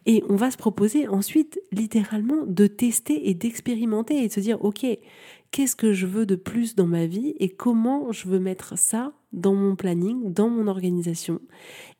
Et 0.06 0.22
on 0.28 0.36
va 0.36 0.52
se 0.52 0.56
proposer 0.56 1.08
ensuite, 1.08 1.60
littéralement, 1.72 2.46
de 2.46 2.68
tester 2.68 3.28
et 3.28 3.34
d'expérimenter 3.34 4.22
et 4.22 4.28
de 4.28 4.32
se 4.32 4.40
dire, 4.40 4.64
OK, 4.64 4.86
qu'est-ce 5.50 5.74
que 5.74 5.92
je 5.92 6.06
veux 6.06 6.24
de 6.24 6.36
plus 6.36 6.76
dans 6.76 6.86
ma 6.86 7.06
vie 7.06 7.34
et 7.40 7.48
comment 7.48 8.12
je 8.12 8.28
veux 8.28 8.38
mettre 8.38 8.78
ça 8.78 9.12
dans 9.32 9.54
mon 9.54 9.74
planning, 9.74 10.32
dans 10.32 10.48
mon 10.48 10.68
organisation. 10.68 11.40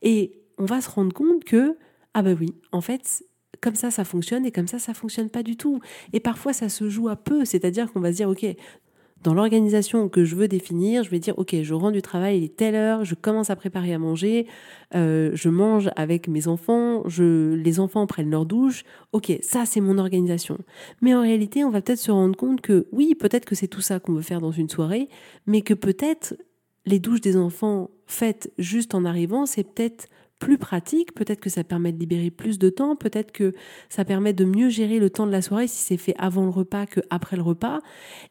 Et 0.03 0.41
on 0.59 0.65
va 0.65 0.81
se 0.81 0.91
rendre 0.91 1.13
compte 1.13 1.43
que, 1.43 1.77
ah 2.15 2.23
ben 2.23 2.37
oui, 2.39 2.55
en 2.71 2.81
fait, 2.81 3.25
comme 3.60 3.75
ça, 3.75 3.90
ça 3.90 4.05
fonctionne 4.05 4.46
et 4.46 4.52
comme 4.52 4.69
ça, 4.69 4.78
ça 4.78 4.94
fonctionne 4.94 5.31
pas 5.31 5.43
du 5.43 5.56
tout. 5.56 5.81
Et 6.12 6.20
parfois, 6.20 6.52
ça 6.52 6.69
se 6.69 6.88
joue 6.88 7.08
à 7.08 7.16
peu, 7.16 7.44
c'est-à-dire 7.44 7.93
qu'on 7.93 8.00
va 8.00 8.12
se 8.12 8.16
dire, 8.16 8.28
OK, 8.28 8.44
dans 9.22 9.34
l'organisation 9.34 10.08
que 10.08 10.25
je 10.25 10.37
veux 10.37 10.46
définir, 10.46 11.02
je 11.02 11.10
vais 11.10 11.19
dire, 11.19 11.38
OK, 11.38 11.56
je 11.60 11.75
rends 11.75 11.90
du 11.90 12.02
travail, 12.02 12.38
il 12.38 12.44
est 12.44 12.56
telle 12.56 12.75
heure, 12.75 13.05
je 13.05 13.14
commence 13.14 13.50
à 13.50 13.56
préparer 13.56 13.93
à 13.93 13.99
manger, 13.99 14.46
euh, 14.94 15.31
je 15.34 15.49
mange 15.49 15.90
avec 15.96 16.28
mes 16.28 16.46
enfants, 16.46 17.02
je, 17.08 17.55
les 17.55 17.81
enfants 17.81 18.06
prennent 18.06 18.31
leur 18.31 18.46
douche. 18.46 18.84
OK, 19.12 19.32
ça, 19.43 19.64
c'est 19.66 19.81
mon 19.81 19.99
organisation. 19.99 20.58
Mais 21.00 21.14
en 21.14 21.22
réalité, 21.22 21.64
on 21.64 21.70
va 21.70 21.81
peut-être 21.81 21.99
se 21.99 22.12
rendre 22.12 22.37
compte 22.37 22.60
que 22.60 22.87
oui, 22.93 23.14
peut-être 23.14 23.44
que 23.44 23.55
c'est 23.55 23.69
tout 23.69 23.81
ça 23.81 23.99
qu'on 23.99 24.12
veut 24.12 24.22
faire 24.22 24.40
dans 24.40 24.52
une 24.52 24.69
soirée, 24.69 25.08
mais 25.46 25.62
que 25.62 25.74
peut-être 25.74 26.36
les 26.86 27.00
douches 27.00 27.20
des 27.20 27.36
enfants 27.36 27.91
faites 28.06 28.53
juste 28.56 28.94
en 28.94 29.05
arrivant, 29.05 29.46
c'est 29.46 29.65
peut-être 29.65 30.06
plus 30.39 30.59
pratique, 30.59 31.15
peut-être 31.15 31.41
que 31.41 31.51
ça 31.51 31.65
permet 31.65 31.93
de 31.93 31.99
libérer 31.99 32.31
plus 32.31 32.59
de 32.59 32.71
temps, 32.71 32.97
peut-être 32.97 33.33
que 33.33 33.55
ça 33.89 34.05
permet 34.05 34.33
de 34.33 34.45
mieux 34.45 34.69
gérer 34.69 34.99
le 34.99 35.11
temps 35.11 35.27
de 35.27 35.33
la 35.33 35.43
soirée 35.43 35.67
si 35.67 35.79
c'est 35.79 35.97
fait 35.97 36.15
avant 36.19 36.45
le 36.45 36.51
repas 36.51 36.87
que 36.87 37.01
après 37.11 37.37
le 37.37 37.43
repas. 37.43 37.81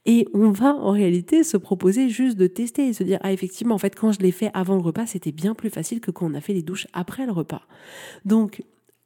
Et 0.06 0.28
on 0.34 0.50
va 0.50 0.74
en 0.74 0.92
réalité 0.92 1.44
se 1.44 1.58
proposer 1.58 2.10
juste 2.10 2.38
de 2.38 2.48
tester 2.48 2.88
et 2.88 2.94
se 2.94 3.04
dire 3.04 3.20
ah 3.22 3.34
effectivement 3.34 3.76
en 3.76 3.78
fait 3.78 3.96
quand 3.96 4.12
je 4.12 4.20
l'ai 4.20 4.32
fait 4.32 4.50
avant 4.54 4.76
le 4.76 4.82
repas 4.82 5.06
c'était 5.06 5.32
bien 5.32 5.54
plus 5.54 5.70
facile 5.70 6.00
que 6.00 6.12
quand 6.12 6.32
on 6.32 6.34
a 6.34 6.42
fait 6.42 6.54
les 6.54 6.64
douches 6.64 6.88
après 6.94 7.26
le 7.26 7.32
repas. 7.32 7.64
Donc 8.26 8.64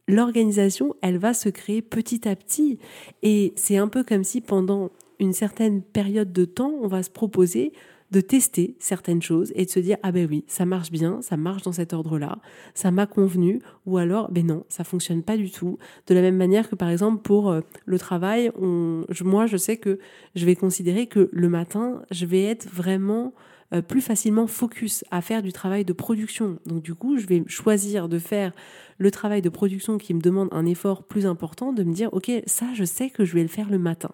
l'organisation 0.08 0.96
elle 1.01 1.17
va 1.17 1.34
se 1.34 1.50
créer 1.50 1.81
petit 1.81 2.27
à 2.27 2.36
petit 2.36 2.79
et 3.24 3.53
c'est 3.55 3.77
un 3.77 3.88
peu 3.88 4.03
comme 4.03 4.24
si 4.24 4.41
pendant 4.41 4.91
une 5.20 5.34
certaine 5.34 5.81
période 5.81 6.31
de 6.34 6.46
temps 6.46 6.74
on 6.81 6.88
va 6.88 7.03
se 7.03 7.10
proposer 7.10 7.74
de 8.11 8.21
tester 8.21 8.75
certaines 8.79 9.21
choses 9.21 9.51
et 9.55 9.65
de 9.65 9.69
se 9.69 9.79
dire 9.79 9.97
ah 10.03 10.11
ben 10.11 10.27
oui 10.29 10.43
ça 10.47 10.65
marche 10.65 10.91
bien 10.91 11.21
ça 11.21 11.37
marche 11.37 11.63
dans 11.63 11.71
cet 11.71 11.93
ordre 11.93 12.19
là 12.19 12.39
ça 12.73 12.91
m'a 12.91 13.05
convenu 13.05 13.61
ou 13.85 13.97
alors 13.97 14.31
ben 14.31 14.45
non 14.45 14.65
ça 14.69 14.83
fonctionne 14.83 15.23
pas 15.23 15.37
du 15.37 15.49
tout 15.49 15.77
de 16.07 16.13
la 16.13 16.21
même 16.21 16.37
manière 16.37 16.69
que 16.69 16.75
par 16.75 16.89
exemple 16.89 17.21
pour 17.21 17.49
euh, 17.49 17.61
le 17.85 17.97
travail 17.97 18.51
on, 18.59 19.05
moi 19.21 19.45
je 19.45 19.57
sais 19.57 19.77
que 19.77 19.99
je 20.35 20.45
vais 20.45 20.55
considérer 20.55 21.07
que 21.07 21.29
le 21.31 21.49
matin 21.49 22.01
je 22.11 22.25
vais 22.25 22.43
être 22.43 22.67
vraiment 22.69 23.33
euh, 23.73 23.81
plus 23.81 24.01
facilement 24.01 24.47
focus 24.47 25.05
à 25.11 25.21
faire 25.21 25.41
du 25.41 25.53
travail 25.53 25.85
de 25.85 25.93
production. 25.93 26.59
Donc 26.65 26.83
du 26.83 26.93
coup, 26.93 27.17
je 27.17 27.25
vais 27.25 27.41
choisir 27.47 28.09
de 28.09 28.19
faire 28.19 28.51
le 28.97 29.11
travail 29.11 29.41
de 29.41 29.47
production 29.47 29.97
qui 29.97 30.13
me 30.13 30.19
demande 30.19 30.49
un 30.51 30.65
effort 30.65 31.03
plus 31.03 31.25
important, 31.25 31.71
de 31.71 31.83
me 31.83 31.93
dire, 31.93 32.09
OK, 32.11 32.29
ça, 32.47 32.65
je 32.73 32.83
sais 32.83 33.09
que 33.09 33.23
je 33.23 33.33
vais 33.33 33.43
le 33.43 33.47
faire 33.47 33.69
le 33.69 33.79
matin. 33.79 34.11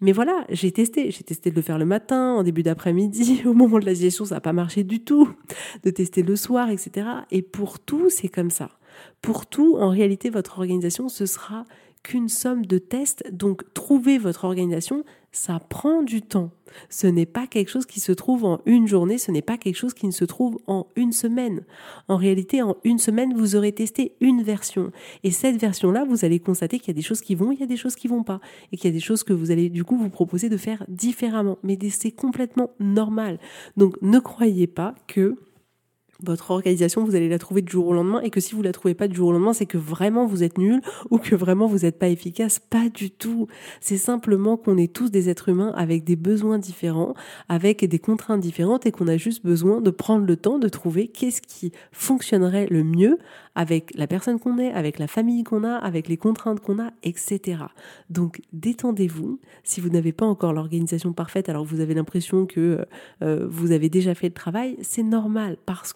Mais 0.00 0.12
voilà, 0.12 0.44
j'ai 0.50 0.72
testé. 0.72 1.10
J'ai 1.10 1.22
testé 1.22 1.50
de 1.50 1.56
le 1.56 1.62
faire 1.62 1.78
le 1.78 1.84
matin, 1.84 2.34
en 2.34 2.42
début 2.42 2.62
d'après-midi. 2.62 3.42
Au 3.46 3.54
moment 3.54 3.78
de 3.78 3.86
la 3.86 3.94
digestion, 3.94 4.24
ça 4.26 4.36
n'a 4.36 4.40
pas 4.40 4.52
marché 4.52 4.84
du 4.84 5.00
tout. 5.00 5.28
De 5.84 5.90
tester 5.90 6.22
le 6.22 6.36
soir, 6.36 6.70
etc. 6.70 7.08
Et 7.30 7.42
pour 7.42 7.78
tout, 7.78 8.10
c'est 8.10 8.28
comme 8.28 8.50
ça. 8.50 8.70
Pour 9.22 9.46
tout, 9.46 9.76
en 9.76 9.88
réalité, 9.88 10.30
votre 10.30 10.58
organisation, 10.58 11.08
ce 11.08 11.26
sera 11.26 11.64
qu'une 12.02 12.28
somme 12.28 12.64
de 12.66 12.78
tests. 12.78 13.24
Donc, 13.32 13.62
trouver 13.74 14.18
votre 14.18 14.44
organisation, 14.44 15.04
ça 15.36 15.60
prend 15.60 16.02
du 16.02 16.22
temps. 16.22 16.50
Ce 16.88 17.06
n'est 17.06 17.26
pas 17.26 17.46
quelque 17.46 17.70
chose 17.70 17.84
qui 17.84 18.00
se 18.00 18.10
trouve 18.12 18.46
en 18.46 18.60
une 18.64 18.88
journée, 18.88 19.18
ce 19.18 19.30
n'est 19.30 19.42
pas 19.42 19.58
quelque 19.58 19.76
chose 19.76 19.92
qui 19.92 20.06
ne 20.06 20.12
se 20.12 20.24
trouve 20.24 20.58
en 20.66 20.86
une 20.96 21.12
semaine. 21.12 21.64
En 22.08 22.16
réalité, 22.16 22.62
en 22.62 22.78
une 22.84 22.98
semaine, 22.98 23.34
vous 23.34 23.54
aurez 23.54 23.72
testé 23.72 24.16
une 24.20 24.42
version. 24.42 24.92
Et 25.24 25.30
cette 25.30 25.60
version-là, 25.60 26.06
vous 26.08 26.24
allez 26.24 26.40
constater 26.40 26.78
qu'il 26.78 26.88
y 26.88 26.90
a 26.90 26.94
des 26.94 27.02
choses 27.02 27.20
qui 27.20 27.34
vont, 27.34 27.52
il 27.52 27.60
y 27.60 27.62
a 27.62 27.66
des 27.66 27.76
choses 27.76 27.96
qui 27.96 28.08
vont 28.08 28.22
pas. 28.22 28.40
Et 28.72 28.78
qu'il 28.78 28.88
y 28.88 28.94
a 28.94 28.96
des 28.96 29.00
choses 29.00 29.24
que 29.24 29.34
vous 29.34 29.50
allez 29.50 29.68
du 29.68 29.84
coup 29.84 29.98
vous 29.98 30.08
proposer 30.08 30.48
de 30.48 30.56
faire 30.56 30.84
différemment. 30.88 31.58
Mais 31.62 31.78
c'est 31.90 32.12
complètement 32.12 32.70
normal. 32.80 33.38
Donc 33.76 33.96
ne 34.00 34.18
croyez 34.18 34.66
pas 34.66 34.94
que 35.06 35.36
votre 36.22 36.50
organisation, 36.50 37.04
vous 37.04 37.14
allez 37.14 37.28
la 37.28 37.38
trouver 37.38 37.62
du 37.62 37.72
jour 37.72 37.86
au 37.86 37.92
lendemain 37.92 38.20
et 38.20 38.30
que 38.30 38.40
si 38.40 38.54
vous 38.54 38.62
la 38.62 38.72
trouvez 38.72 38.94
pas 38.94 39.08
du 39.08 39.16
jour 39.16 39.28
au 39.28 39.32
lendemain, 39.32 39.52
c'est 39.52 39.66
que 39.66 39.78
vraiment 39.78 40.26
vous 40.26 40.42
êtes 40.42 40.58
nul 40.58 40.80
ou 41.10 41.18
que 41.18 41.34
vraiment 41.34 41.66
vous 41.66 41.80
n'êtes 41.80 41.98
pas 41.98 42.08
efficace. 42.08 42.58
Pas 42.58 42.88
du 42.88 43.10
tout. 43.10 43.46
C'est 43.80 43.96
simplement 43.96 44.56
qu'on 44.56 44.76
est 44.76 44.92
tous 44.92 45.10
des 45.10 45.28
êtres 45.28 45.48
humains 45.48 45.72
avec 45.76 46.04
des 46.04 46.16
besoins 46.16 46.58
différents, 46.58 47.14
avec 47.48 47.84
des 47.84 47.98
contraintes 47.98 48.40
différentes 48.40 48.86
et 48.86 48.92
qu'on 48.92 49.08
a 49.08 49.16
juste 49.16 49.44
besoin 49.44 49.80
de 49.80 49.90
prendre 49.90 50.26
le 50.26 50.36
temps 50.36 50.58
de 50.58 50.68
trouver 50.68 51.08
qu'est-ce 51.08 51.42
qui 51.42 51.72
fonctionnerait 51.92 52.66
le 52.70 52.84
mieux 52.84 53.18
avec 53.54 53.92
la 53.96 54.06
personne 54.06 54.38
qu'on 54.38 54.58
est, 54.58 54.70
avec 54.72 54.98
la 54.98 55.08
famille 55.08 55.42
qu'on 55.42 55.64
a, 55.64 55.74
avec 55.74 56.08
les 56.08 56.18
contraintes 56.18 56.60
qu'on 56.60 56.78
a, 56.78 56.90
etc. 57.02 57.64
Donc 58.10 58.40
détendez-vous. 58.52 59.40
Si 59.64 59.80
vous 59.80 59.88
n'avez 59.88 60.12
pas 60.12 60.26
encore 60.26 60.52
l'organisation 60.52 61.12
parfaite, 61.12 61.48
alors 61.48 61.64
vous 61.64 61.80
avez 61.80 61.94
l'impression 61.94 62.46
que 62.46 62.84
euh, 63.22 63.46
vous 63.48 63.72
avez 63.72 63.88
déjà 63.88 64.14
fait 64.14 64.28
le 64.28 64.34
travail, 64.34 64.76
c'est 64.82 65.02
normal 65.02 65.56
parce 65.64 65.92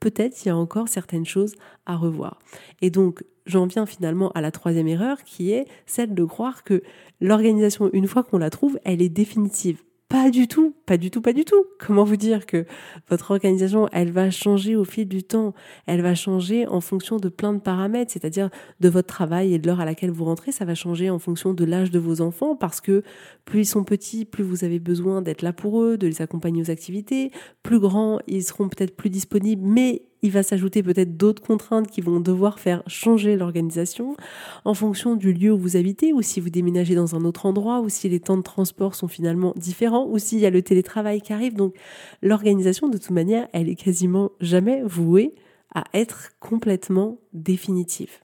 peut-être 0.00 0.44
il 0.44 0.48
y 0.48 0.50
a 0.50 0.56
encore 0.56 0.88
certaines 0.88 1.26
choses 1.26 1.54
à 1.86 1.96
revoir. 1.96 2.38
Et 2.80 2.90
donc 2.90 3.24
j'en 3.46 3.66
viens 3.66 3.86
finalement 3.86 4.30
à 4.32 4.40
la 4.40 4.50
troisième 4.50 4.88
erreur 4.88 5.22
qui 5.24 5.52
est 5.52 5.66
celle 5.86 6.14
de 6.14 6.24
croire 6.24 6.62
que 6.62 6.82
l'organisation, 7.20 7.90
une 7.92 8.06
fois 8.06 8.22
qu'on 8.22 8.38
la 8.38 8.50
trouve, 8.50 8.78
elle 8.84 9.02
est 9.02 9.08
définitive. 9.08 9.82
Pas 10.10 10.28
du 10.28 10.48
tout, 10.48 10.74
pas 10.86 10.96
du 10.96 11.12
tout, 11.12 11.20
pas 11.20 11.32
du 11.32 11.44
tout. 11.44 11.64
Comment 11.78 12.02
vous 12.02 12.16
dire 12.16 12.44
que 12.44 12.66
votre 13.08 13.30
organisation, 13.30 13.88
elle 13.92 14.10
va 14.10 14.28
changer 14.32 14.74
au 14.74 14.82
fil 14.84 15.06
du 15.06 15.22
temps, 15.22 15.54
elle 15.86 16.02
va 16.02 16.16
changer 16.16 16.66
en 16.66 16.80
fonction 16.80 17.18
de 17.18 17.28
plein 17.28 17.52
de 17.52 17.60
paramètres, 17.60 18.10
c'est-à-dire 18.10 18.50
de 18.80 18.88
votre 18.88 19.06
travail 19.06 19.54
et 19.54 19.60
de 19.60 19.68
l'heure 19.68 19.78
à 19.78 19.84
laquelle 19.84 20.10
vous 20.10 20.24
rentrez, 20.24 20.50
ça 20.50 20.64
va 20.64 20.74
changer 20.74 21.10
en 21.10 21.20
fonction 21.20 21.54
de 21.54 21.64
l'âge 21.64 21.92
de 21.92 22.00
vos 22.00 22.22
enfants, 22.22 22.56
parce 22.56 22.80
que 22.80 23.04
plus 23.44 23.60
ils 23.60 23.66
sont 23.66 23.84
petits, 23.84 24.24
plus 24.24 24.42
vous 24.42 24.64
avez 24.64 24.80
besoin 24.80 25.22
d'être 25.22 25.42
là 25.42 25.52
pour 25.52 25.80
eux, 25.80 25.96
de 25.96 26.08
les 26.08 26.22
accompagner 26.22 26.60
aux 26.60 26.72
activités, 26.72 27.30
plus 27.62 27.78
grands, 27.78 28.18
ils 28.26 28.42
seront 28.42 28.68
peut-être 28.68 28.96
plus 28.96 29.10
disponibles, 29.10 29.62
mais 29.64 30.02
il 30.22 30.30
va 30.30 30.42
s'ajouter 30.42 30.82
peut-être 30.82 31.16
d'autres 31.16 31.42
contraintes 31.42 31.88
qui 31.88 32.00
vont 32.00 32.20
devoir 32.20 32.58
faire 32.58 32.82
changer 32.86 33.36
l'organisation 33.36 34.16
en 34.64 34.74
fonction 34.74 35.16
du 35.16 35.32
lieu 35.32 35.52
où 35.52 35.58
vous 35.58 35.76
habitez 35.76 36.12
ou 36.12 36.22
si 36.22 36.40
vous 36.40 36.50
déménagez 36.50 36.94
dans 36.94 37.14
un 37.14 37.24
autre 37.24 37.46
endroit 37.46 37.80
ou 37.80 37.88
si 37.88 38.08
les 38.08 38.20
temps 38.20 38.36
de 38.36 38.42
transport 38.42 38.94
sont 38.94 39.08
finalement 39.08 39.52
différents 39.56 40.06
ou 40.06 40.18
s'il 40.18 40.38
y 40.40 40.46
a 40.46 40.50
le 40.50 40.62
télétravail 40.62 41.20
qui 41.20 41.32
arrive. 41.32 41.54
Donc 41.54 41.74
l'organisation, 42.22 42.88
de 42.88 42.98
toute 42.98 43.10
manière, 43.10 43.48
elle 43.52 43.68
est 43.68 43.76
quasiment 43.76 44.30
jamais 44.40 44.82
vouée 44.82 45.34
à 45.74 45.84
être 45.94 46.30
complètement 46.40 47.18
définitive. 47.32 48.18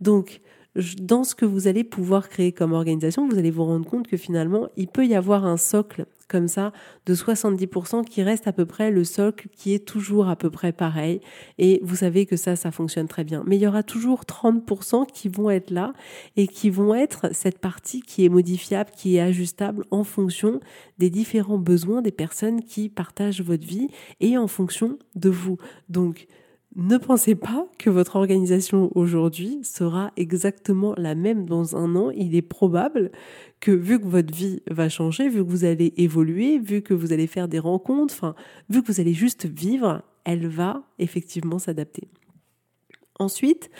Donc, 0.00 0.40
dans 1.00 1.24
ce 1.24 1.34
que 1.34 1.46
vous 1.46 1.68
allez 1.68 1.84
pouvoir 1.84 2.28
créer 2.28 2.52
comme 2.52 2.72
organisation, 2.72 3.26
vous 3.28 3.38
allez 3.38 3.50
vous 3.50 3.64
rendre 3.64 3.88
compte 3.88 4.06
que 4.06 4.16
finalement, 4.16 4.68
il 4.76 4.88
peut 4.88 5.06
y 5.06 5.14
avoir 5.14 5.46
un 5.46 5.56
socle 5.56 6.06
comme 6.28 6.48
ça 6.48 6.72
de 7.06 7.14
70% 7.14 8.04
qui 8.04 8.22
reste 8.22 8.46
à 8.46 8.52
peu 8.52 8.66
près 8.66 8.90
le 8.90 9.04
socle 9.04 9.48
qui 9.56 9.74
est 9.74 9.86
toujours 9.86 10.28
à 10.28 10.36
peu 10.36 10.50
près 10.50 10.72
pareil. 10.72 11.20
Et 11.58 11.80
vous 11.82 11.96
savez 11.96 12.26
que 12.26 12.36
ça, 12.36 12.56
ça 12.56 12.70
fonctionne 12.70 13.08
très 13.08 13.24
bien. 13.24 13.44
Mais 13.46 13.56
il 13.56 13.62
y 13.62 13.66
aura 13.66 13.82
toujours 13.82 14.24
30% 14.24 15.06
qui 15.06 15.28
vont 15.28 15.50
être 15.50 15.70
là 15.70 15.92
et 16.36 16.46
qui 16.46 16.70
vont 16.70 16.94
être 16.94 17.32
cette 17.32 17.58
partie 17.58 18.00
qui 18.00 18.24
est 18.24 18.28
modifiable, 18.28 18.90
qui 18.96 19.16
est 19.16 19.20
ajustable 19.20 19.84
en 19.90 20.04
fonction 20.04 20.60
des 20.98 21.10
différents 21.10 21.58
besoins 21.58 22.02
des 22.02 22.12
personnes 22.12 22.62
qui 22.62 22.88
partagent 22.88 23.42
votre 23.42 23.66
vie 23.66 23.88
et 24.20 24.36
en 24.38 24.46
fonction 24.46 24.98
de 25.14 25.30
vous. 25.30 25.58
Donc, 25.88 26.26
ne 26.76 26.98
pensez 26.98 27.34
pas 27.34 27.66
que 27.78 27.88
votre 27.88 28.16
organisation 28.16 28.90
aujourd'hui 28.94 29.60
sera 29.64 30.12
exactement 30.16 30.94
la 30.98 31.14
même 31.14 31.46
dans 31.46 31.74
un 31.74 31.96
an. 31.96 32.10
Il 32.10 32.36
est 32.36 32.42
probable 32.42 33.10
que 33.60 33.70
vu 33.70 33.98
que 33.98 34.06
votre 34.06 34.34
vie 34.34 34.62
va 34.70 34.88
changer, 34.88 35.28
vu 35.28 35.44
que 35.44 35.50
vous 35.50 35.64
allez 35.64 35.94
évoluer, 35.96 36.58
vu 36.58 36.82
que 36.82 36.94
vous 36.94 37.12
allez 37.12 37.26
faire 37.26 37.48
des 37.48 37.58
rencontres, 37.58 38.14
enfin, 38.14 38.34
vu 38.68 38.82
que 38.82 38.92
vous 38.92 39.00
allez 39.00 39.14
juste 39.14 39.46
vivre, 39.46 40.02
elle 40.24 40.46
va 40.46 40.82
effectivement 40.98 41.58
s'adapter. 41.58 42.08
Ensuite, 43.18 43.70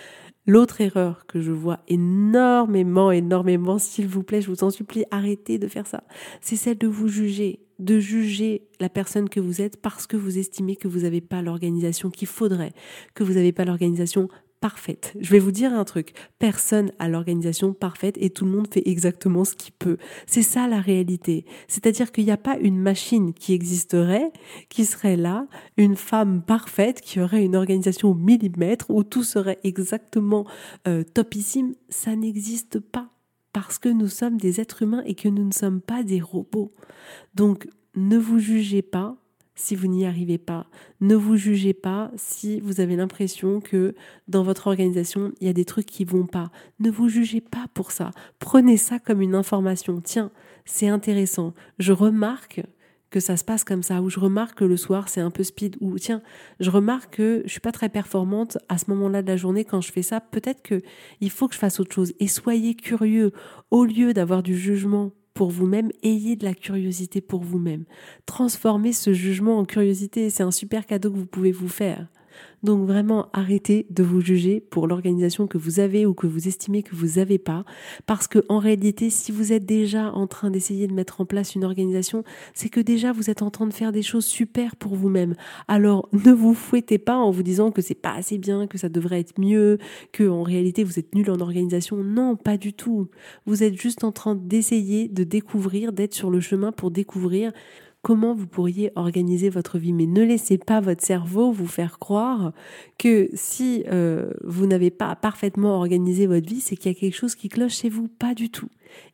L'autre 0.49 0.81
erreur 0.81 1.27
que 1.27 1.41
je 1.41 1.51
vois 1.51 1.81
énormément, 1.89 3.11
énormément, 3.11 3.79
s'il 3.79 4.07
vous 4.07 4.23
plaît, 4.23 4.41
je 4.41 4.49
vous 4.49 4.63
en 4.63 4.71
supplie, 4.71 5.05
arrêtez 5.11 5.59
de 5.59 5.67
faire 5.67 5.89
ça, 5.89 6.05
c'est 6.41 6.55
celle 6.55 6.79
de 6.79 6.87
vous 6.87 7.09
juger, 7.09 7.66
de 7.79 8.01
juger 8.01 8.63
la 8.81 8.89
personne 8.89 9.29
que 9.29 9.41
vous 9.41 9.61
êtes 9.61 9.81
parce 9.81 10.07
que 10.07 10.17
vous 10.17 10.39
estimez 10.39 10.77
que 10.77 10.89
vous 10.89 11.01
n'avez 11.01 11.21
pas 11.21 11.43
l'organisation 11.43 12.11
qu'il 12.11 12.29
faudrait, 12.29 12.73
que 13.15 13.25
vous 13.25 13.35
n'avez 13.35 13.53
pas 13.53 13.65
l'organisation 13.65 14.29
parfaite. 14.61 15.15
Je 15.21 15.31
vais 15.31 15.39
vous 15.39 15.53
dire 15.53 15.73
un 15.75 15.85
truc, 15.85 16.15
personne 16.39 16.91
a 16.99 17.09
l'organisation 17.09 17.73
parfaite 17.73 18.17
et 18.19 18.31
tout 18.31 18.45
le 18.45 18.51
monde 18.51 18.69
fait 18.73 18.83
exactement 18.89 19.45
ce 19.45 19.55
qu'il 19.55 19.73
peut. 19.73 19.99
C'est 20.27 20.43
ça 20.43 20.67
la 20.67 20.81
réalité. 20.81 21.45
C'est-à-dire 21.69 22.11
qu'il 22.13 22.25
n'y 22.25 22.31
a 22.31 22.37
pas 22.37 22.57
une 22.59 22.79
machine 22.79 23.33
qui 23.33 23.53
existerait, 23.53 24.33
qui 24.69 24.85
serait 24.85 25.17
là, 25.17 25.47
une 25.77 25.97
femme 25.97 26.43
parfaite 26.43 27.01
qui 27.01 27.21
aurait 27.21 27.45
une 27.45 27.57
organisation 27.57 28.11
au 28.11 28.15
millimètre 28.15 28.91
où 28.91 29.05
tout 29.05 29.25
serait 29.25 29.59
exactement 29.63 30.47
euh, 30.89 31.03
topissime. 31.03 31.75
Ça 31.89 32.17
n'existe 32.17 32.81
pas 32.81 33.11
parce 33.57 33.79
que 33.79 33.89
nous 33.89 34.09
sommes 34.09 34.37
des 34.37 34.61
êtres 34.61 34.83
humains 34.83 35.03
et 35.07 35.15
que 35.15 35.31
nous 35.31 35.43
ne 35.43 35.51
sommes 35.51 35.81
pas 35.81 36.03
des 36.03 36.21
robots. 36.21 36.75
Donc 37.35 37.67
ne 37.95 38.19
vous 38.19 38.39
jugez 38.39 38.83
pas 38.83 39.17
si 39.55 39.75
vous 39.75 39.87
n'y 39.87 40.05
arrivez 40.05 40.37
pas. 40.37 40.67
Ne 41.01 41.15
vous 41.15 41.37
jugez 41.37 41.73
pas 41.73 42.11
si 42.17 42.61
vous 42.61 42.83
avez 42.83 42.97
l'impression 42.97 43.63
que 43.63 43.95
dans 44.29 44.43
votre 44.43 44.67
organisation, 44.67 45.33
il 45.41 45.47
y 45.47 45.49
a 45.49 45.55
des 45.55 45.65
trucs 45.65 45.87
qui 45.87 46.05
vont 46.05 46.27
pas. 46.27 46.51
Ne 46.81 46.91
vous 46.91 47.09
jugez 47.09 47.41
pas 47.41 47.65
pour 47.73 47.93
ça. 47.93 48.11
Prenez 48.41 48.77
ça 48.77 48.99
comme 48.99 49.23
une 49.23 49.35
information. 49.35 50.03
Tiens, 50.03 50.31
c'est 50.67 50.89
intéressant. 50.89 51.55
Je 51.79 51.93
remarque 51.93 52.61
que 53.11 53.21
ça 53.21 53.37
se 53.37 53.45
passe 53.45 53.65
comme 53.65 53.83
ça, 53.83 54.03
ou 54.03 54.11
je 54.11 54.21
remarque 54.21 54.59
que 54.59 54.65
le 54.65 54.77
soir 54.77 55.09
c'est 55.09 55.21
un 55.21 55.31
peu 55.31 55.43
speed, 55.43 55.77
ou 55.81 55.99
tiens, 55.99 56.23
je 56.61 56.71
remarque 56.71 57.17
que 57.17 57.43
je 57.45 57.51
suis 57.51 57.61
pas 57.61 57.73
très 57.73 57.89
performante 57.89 58.59
à 58.69 58.79
ce 58.79 58.91
moment-là 58.91 59.23
de 59.23 59.29
la 59.29 59.37
journée 59.37 59.65
quand 59.65 59.81
je 59.81 59.93
fais 59.93 60.03
ça, 60.03 60.21
peut-être 60.21 60.63
que 60.63 60.83
il 61.21 61.31
faut 61.31 61.49
que 61.49 61.55
je 61.55 61.61
fasse 61.61 61.81
autre 61.81 61.95
chose. 61.95 62.13
Et 62.21 62.29
soyez 62.29 62.75
curieux, 62.75 63.33
au 63.71 63.85
lieu 63.85 64.13
d'avoir 64.13 64.43
du 64.43 64.57
jugement 64.57 65.13
pour 65.35 65.51
vous-même, 65.51 65.91
ayez 66.03 66.35
de 66.35 66.45
la 66.45 66.55
curiosité 66.55 67.21
pour 67.21 67.43
vous-même. 67.43 67.85
Transformez 68.25 68.93
ce 68.93 69.13
jugement 69.13 69.59
en 69.59 69.65
curiosité, 69.65 70.31
c'est 70.31 70.43
un 70.43 70.51
super 70.51 70.87
cadeau 70.87 71.11
que 71.11 71.19
vous 71.19 71.27
pouvez 71.27 71.53
vous 71.53 71.69
faire. 71.69 72.09
Donc 72.67 72.85
vraiment, 72.85 73.29
arrêtez 73.33 73.87
de 73.91 74.03
vous 74.03 74.21
juger 74.21 74.59
pour 74.59 74.89
l'organisation 74.89 75.47
que 75.47 75.57
vous 75.57 75.79
avez 75.79 76.05
ou 76.05 76.15
que 76.15 76.27
vous 76.27 76.49
estimez 76.49 76.83
que 76.83 76.97
vous 76.97 77.21
n'avez 77.21 77.39
pas, 77.39 77.65
parce 78.07 78.27
que 78.27 78.41
en 78.49 78.59
réalité, 78.59 79.09
si 79.09 79.31
vous 79.31 79.53
êtes 79.53 79.65
déjà 79.65 80.11
en 80.11 80.27
train 80.27 80.51
d'essayer 80.51 80.89
de 80.89 80.93
mettre 80.93 81.21
en 81.21 81.27
place 81.27 81.55
une 81.55 81.63
organisation, 81.63 82.25
c'est 82.55 82.69
que 82.69 82.81
déjà 82.81 83.13
vous 83.13 83.31
êtes 83.31 83.43
en 83.43 83.51
train 83.51 83.69
de 83.69 83.73
faire 83.73 83.93
des 83.93 84.03
choses 84.03 84.25
super 84.25 84.75
pour 84.75 84.97
vous-même. 84.97 85.37
Alors 85.69 86.09
ne 86.25 86.33
vous 86.33 86.55
fouettez 86.55 86.99
pas 86.99 87.17
en 87.17 87.31
vous 87.31 87.45
disant 87.45 87.71
que 87.71 87.83
c'est 87.83 87.95
pas 87.95 88.15
assez 88.15 88.37
bien, 88.37 88.67
que 88.67 88.79
ça 88.79 88.89
devrait 88.89 89.21
être 89.21 89.39
mieux, 89.39 89.79
que 90.11 90.29
en 90.29 90.43
réalité 90.43 90.83
vous 90.83 90.99
êtes 90.99 91.15
nul 91.15 91.31
en 91.31 91.39
organisation. 91.39 92.03
Non, 92.03 92.35
pas 92.35 92.57
du 92.57 92.73
tout. 92.73 93.07
Vous 93.47 93.63
êtes 93.63 93.81
juste 93.81 94.03
en 94.03 94.11
train 94.11 94.35
d'essayer 94.35 95.07
de 95.07 95.23
découvrir, 95.23 95.93
d'être 95.93 96.15
sur 96.15 96.31
le 96.31 96.41
chemin 96.41 96.73
pour 96.73 96.91
découvrir 96.91 97.53
comment 98.07 98.35
vous 98.35 98.47
pourriez 98.47 98.93
organiser 98.95 99.49
votre 99.49 99.79
vie. 99.79 99.93
Mais 99.93 100.07
ne 100.07 100.23
laissez 100.23 100.59
pas 100.59 100.81
votre 100.81 101.05
cerveau 101.05 101.51
vous 101.51 101.67
faire 101.67 101.99
croire 101.99 102.53
que 102.99 103.29
si 103.35 103.83
euh, 103.89 104.31
vous 104.45 104.69
n'avez 104.69 104.93
pas 104.93 105.17
parfaitement 105.17 105.75
organisé 105.75 106.29
votre 106.29 106.49
vie, 106.49 106.61
c'est 106.61 106.77
qu'il 106.77 106.93
y 106.93 106.95
a 106.95 107.01
quelque 107.01 107.17
chose 107.17 107.35
qui 107.35 107.49
cloche 107.49 107.75
chez 107.75 107.89
vous. 107.89 108.07
Pas 108.07 108.33
du 108.33 108.49
tout. 108.49 108.69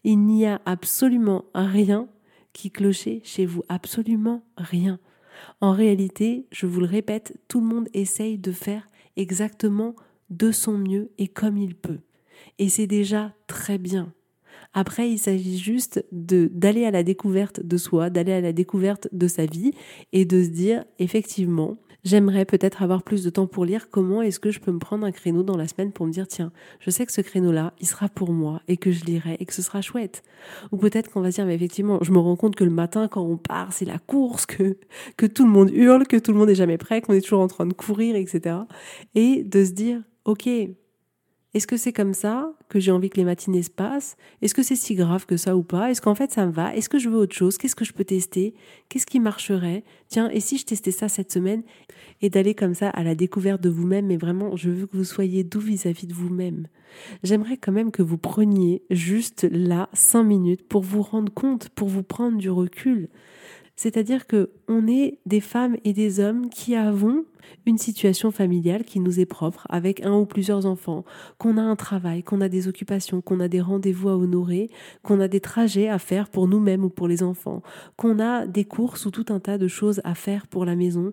Il 0.04 0.18
n'y 0.18 0.44
a 0.44 0.60
absolument 0.66 1.46
rien 1.54 2.06
qui 2.52 2.70
cloche 2.70 3.08
chez 3.22 3.46
vous. 3.46 3.62
Absolument 3.70 4.44
rien. 4.58 4.98
En 5.62 5.72
réalité, 5.72 6.44
je 6.50 6.66
vous 6.66 6.80
le 6.80 6.86
répète, 6.86 7.40
tout 7.48 7.62
le 7.62 7.66
monde 7.68 7.88
essaye 7.94 8.36
de 8.36 8.52
faire 8.52 8.86
exactement 9.16 9.96
de 10.28 10.52
son 10.52 10.76
mieux 10.76 11.12
et 11.16 11.28
comme 11.28 11.56
il 11.56 11.76
peut. 11.76 12.00
Et 12.58 12.68
c'est 12.68 12.86
déjà 12.86 13.32
très 13.46 13.78
bien. 13.78 14.12
Après, 14.74 15.10
il 15.10 15.18
s'agit 15.18 15.58
juste 15.58 16.04
de 16.12 16.50
d'aller 16.52 16.84
à 16.84 16.90
la 16.90 17.02
découverte 17.02 17.60
de 17.64 17.76
soi, 17.76 18.10
d'aller 18.10 18.32
à 18.32 18.40
la 18.40 18.52
découverte 18.52 19.08
de 19.12 19.28
sa 19.28 19.46
vie 19.46 19.72
et 20.12 20.24
de 20.24 20.42
se 20.42 20.48
dire 20.48 20.84
effectivement, 20.98 21.76
j'aimerais 22.04 22.44
peut-être 22.44 22.82
avoir 22.82 23.02
plus 23.02 23.22
de 23.22 23.30
temps 23.30 23.46
pour 23.46 23.64
lire. 23.64 23.90
Comment 23.90 24.22
est-ce 24.22 24.40
que 24.40 24.50
je 24.50 24.60
peux 24.60 24.72
me 24.72 24.78
prendre 24.78 25.06
un 25.06 25.12
créneau 25.12 25.42
dans 25.42 25.56
la 25.56 25.68
semaine 25.68 25.92
pour 25.92 26.06
me 26.06 26.12
dire 26.12 26.26
tiens, 26.26 26.52
je 26.80 26.90
sais 26.90 27.04
que 27.06 27.12
ce 27.12 27.20
créneau-là, 27.20 27.74
il 27.80 27.86
sera 27.86 28.08
pour 28.08 28.32
moi 28.32 28.62
et 28.68 28.76
que 28.76 28.90
je 28.90 29.04
lirai 29.04 29.36
et 29.40 29.44
que 29.44 29.54
ce 29.54 29.62
sera 29.62 29.82
chouette. 29.82 30.22
Ou 30.72 30.78
peut-être 30.78 31.10
qu'on 31.10 31.20
va 31.20 31.30
se 31.30 31.36
dire 31.36 31.46
mais 31.46 31.54
effectivement, 31.54 31.98
je 32.02 32.12
me 32.12 32.18
rends 32.18 32.36
compte 32.36 32.56
que 32.56 32.64
le 32.64 32.70
matin 32.70 33.08
quand 33.08 33.22
on 33.22 33.36
part, 33.36 33.72
c'est 33.72 33.84
la 33.84 33.98
course, 33.98 34.46
que 34.46 34.78
que 35.16 35.26
tout 35.26 35.44
le 35.44 35.50
monde 35.50 35.70
hurle, 35.70 36.06
que 36.06 36.16
tout 36.16 36.32
le 36.32 36.38
monde 36.38 36.50
est 36.50 36.54
jamais 36.54 36.78
prêt, 36.78 37.02
qu'on 37.02 37.12
est 37.12 37.20
toujours 37.20 37.40
en 37.40 37.48
train 37.48 37.66
de 37.66 37.74
courir, 37.74 38.16
etc. 38.16 38.56
Et 39.14 39.44
de 39.44 39.64
se 39.64 39.72
dire 39.72 40.02
ok, 40.24 40.48
Est-ce 41.54 41.66
que 41.66 41.76
c'est 41.76 41.92
comme 41.92 42.14
ça 42.14 42.50
que 42.70 42.80
j'ai 42.80 42.92
envie 42.92 43.10
que 43.10 43.18
les 43.18 43.24
matinées 43.24 43.62
se 43.62 43.70
passent? 43.70 44.16
Est-ce 44.40 44.54
que 44.54 44.62
c'est 44.62 44.76
si 44.76 44.94
grave 44.94 45.26
que 45.26 45.36
ça 45.36 45.54
ou 45.54 45.62
pas? 45.62 45.90
Est-ce 45.90 46.00
qu'en 46.00 46.14
fait 46.14 46.32
ça 46.32 46.46
me 46.46 46.52
va? 46.52 46.74
Est-ce 46.74 46.88
que 46.88 46.98
je 46.98 47.10
veux 47.10 47.18
autre 47.18 47.34
chose? 47.34 47.58
Qu'est-ce 47.58 47.76
que 47.76 47.84
je 47.84 47.92
peux 47.92 48.04
tester? 48.04 48.54
Qu'est-ce 48.88 49.04
qui 49.04 49.20
marcherait? 49.20 49.84
Tiens, 50.08 50.30
et 50.30 50.40
si 50.40 50.56
je 50.56 50.64
testais 50.64 50.92
ça 50.92 51.10
cette 51.10 51.30
semaine? 51.30 51.62
Et 52.22 52.30
d'aller 52.30 52.54
comme 52.54 52.74
ça 52.74 52.88
à 52.88 53.02
la 53.02 53.14
découverte 53.14 53.60
de 53.60 53.68
vous-même, 53.68 54.06
mais 54.06 54.16
vraiment, 54.16 54.56
je 54.56 54.70
veux 54.70 54.86
que 54.86 54.96
vous 54.96 55.04
soyez 55.04 55.44
doux 55.44 55.60
vis-à-vis 55.60 56.06
de 56.06 56.14
vous-même. 56.14 56.68
J'aimerais 57.22 57.58
quand 57.58 57.72
même 57.72 57.90
que 57.90 58.02
vous 58.02 58.18
preniez 58.18 58.82
juste 58.88 59.46
là 59.50 59.90
cinq 59.92 60.24
minutes 60.24 60.66
pour 60.66 60.82
vous 60.82 61.02
rendre 61.02 61.32
compte, 61.32 61.68
pour 61.70 61.88
vous 61.88 62.02
prendre 62.02 62.38
du 62.38 62.48
recul. 62.48 63.08
C'est-à-dire 63.76 64.26
que 64.26 64.50
on 64.68 64.86
est 64.86 65.18
des 65.26 65.40
femmes 65.40 65.76
et 65.84 65.92
des 65.92 66.20
hommes 66.20 66.48
qui 66.48 66.76
avons 66.76 67.24
une 67.66 67.78
situation 67.78 68.30
familiale 68.30 68.84
qui 68.84 69.00
nous 69.00 69.20
est 69.20 69.26
propre, 69.26 69.66
avec 69.70 70.04
un 70.04 70.12
ou 70.12 70.26
plusieurs 70.26 70.66
enfants, 70.66 71.04
qu'on 71.38 71.58
a 71.58 71.62
un 71.62 71.76
travail, 71.76 72.22
qu'on 72.22 72.40
a 72.40 72.48
des 72.48 72.68
occupations, 72.68 73.20
qu'on 73.20 73.40
a 73.40 73.48
des 73.48 73.60
rendez-vous 73.60 74.08
à 74.08 74.16
honorer, 74.16 74.70
qu'on 75.02 75.20
a 75.20 75.28
des 75.28 75.40
trajets 75.40 75.88
à 75.88 75.98
faire 75.98 76.28
pour 76.28 76.48
nous-mêmes 76.48 76.84
ou 76.84 76.88
pour 76.88 77.08
les 77.08 77.22
enfants, 77.22 77.62
qu'on 77.96 78.18
a 78.18 78.46
des 78.46 78.64
courses 78.64 79.06
ou 79.06 79.10
tout 79.10 79.26
un 79.28 79.40
tas 79.40 79.58
de 79.58 79.68
choses 79.68 80.00
à 80.04 80.14
faire 80.14 80.46
pour 80.46 80.64
la 80.64 80.76
maison. 80.76 81.12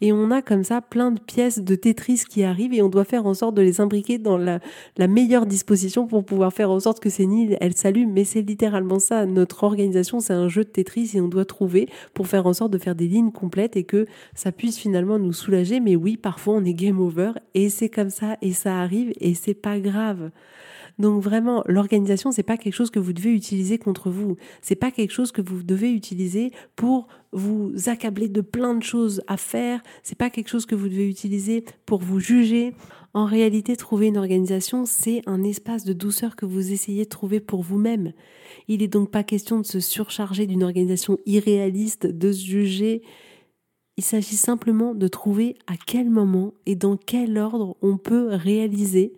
Et 0.00 0.12
on 0.12 0.30
a 0.30 0.42
comme 0.42 0.64
ça 0.64 0.80
plein 0.80 1.10
de 1.10 1.20
pièces 1.20 1.60
de 1.60 1.74
Tetris 1.74 2.22
qui 2.28 2.44
arrivent 2.44 2.74
et 2.74 2.82
on 2.82 2.88
doit 2.88 3.04
faire 3.04 3.26
en 3.26 3.34
sorte 3.34 3.54
de 3.54 3.62
les 3.62 3.80
imbriquer 3.80 4.18
dans 4.18 4.38
la, 4.38 4.60
meilleure 5.08 5.46
disposition 5.46 6.06
pour 6.06 6.24
pouvoir 6.24 6.52
faire 6.52 6.70
en 6.70 6.80
sorte 6.80 7.00
que 7.00 7.10
ces 7.10 7.26
nids, 7.26 7.56
elles 7.60 7.76
s'allument. 7.76 8.12
Mais 8.12 8.24
c'est 8.24 8.42
littéralement 8.42 8.98
ça. 8.98 9.26
Notre 9.26 9.64
organisation, 9.64 10.20
c'est 10.20 10.32
un 10.32 10.48
jeu 10.48 10.64
de 10.64 10.68
Tetris 10.68 11.12
et 11.14 11.20
on 11.20 11.28
doit 11.28 11.44
trouver 11.44 11.88
pour 12.12 12.26
faire 12.26 12.46
en 12.46 12.52
sorte 12.52 12.72
de 12.72 12.78
faire 12.78 12.94
des 12.94 13.08
lignes 13.08 13.32
complètes 13.32 13.76
et 13.76 13.84
que 13.84 14.06
ça 14.34 14.52
puisse 14.52 14.78
finalement 14.78 15.18
nous 15.18 15.32
soulager 15.32 15.55
mais 15.80 15.96
oui, 15.96 16.16
parfois 16.16 16.54
on 16.54 16.64
est 16.64 16.74
game 16.74 17.00
over 17.00 17.32
et 17.54 17.68
c'est 17.68 17.88
comme 17.88 18.10
ça 18.10 18.36
et 18.42 18.52
ça 18.52 18.80
arrive 18.80 19.12
et 19.20 19.34
c'est 19.34 19.54
pas 19.54 19.78
grave. 19.80 20.30
Donc 20.98 21.22
vraiment, 21.22 21.62
l'organisation, 21.66 22.32
c'est 22.32 22.42
pas 22.42 22.56
quelque 22.56 22.74
chose 22.74 22.90
que 22.90 22.98
vous 22.98 23.12
devez 23.12 23.32
utiliser 23.32 23.78
contre 23.78 24.10
vous. 24.10 24.36
C'est 24.62 24.76
pas 24.76 24.90
quelque 24.90 25.12
chose 25.12 25.30
que 25.30 25.42
vous 25.42 25.62
devez 25.62 25.92
utiliser 25.92 26.52
pour 26.74 27.06
vous 27.32 27.72
accabler 27.86 28.28
de 28.28 28.40
plein 28.40 28.74
de 28.74 28.82
choses 28.82 29.22
à 29.26 29.36
faire. 29.36 29.82
C'est 30.02 30.16
pas 30.16 30.30
quelque 30.30 30.48
chose 30.48 30.64
que 30.64 30.74
vous 30.74 30.88
devez 30.88 31.08
utiliser 31.08 31.64
pour 31.84 32.00
vous 32.00 32.18
juger. 32.18 32.72
En 33.12 33.26
réalité, 33.26 33.76
trouver 33.76 34.06
une 34.06 34.16
organisation, 34.16 34.84
c'est 34.86 35.22
un 35.26 35.42
espace 35.42 35.84
de 35.84 35.92
douceur 35.92 36.34
que 36.34 36.46
vous 36.46 36.72
essayez 36.72 37.04
de 37.04 37.10
trouver 37.10 37.40
pour 37.40 37.62
vous-même. 37.62 38.12
Il 38.68 38.82
est 38.82 38.88
donc 38.88 39.10
pas 39.10 39.22
question 39.22 39.60
de 39.60 39.66
se 39.66 39.80
surcharger 39.80 40.46
d'une 40.46 40.62
organisation 40.62 41.18
irréaliste, 41.26 42.06
de 42.06 42.32
se 42.32 42.44
juger 42.44 43.02
il 43.96 44.04
s'agit 44.04 44.36
simplement 44.36 44.94
de 44.94 45.08
trouver 45.08 45.56
à 45.66 45.74
quel 45.76 46.10
moment 46.10 46.52
et 46.66 46.76
dans 46.76 46.96
quel 46.96 47.38
ordre 47.38 47.76
on 47.82 47.96
peut 47.96 48.28
réaliser 48.30 49.14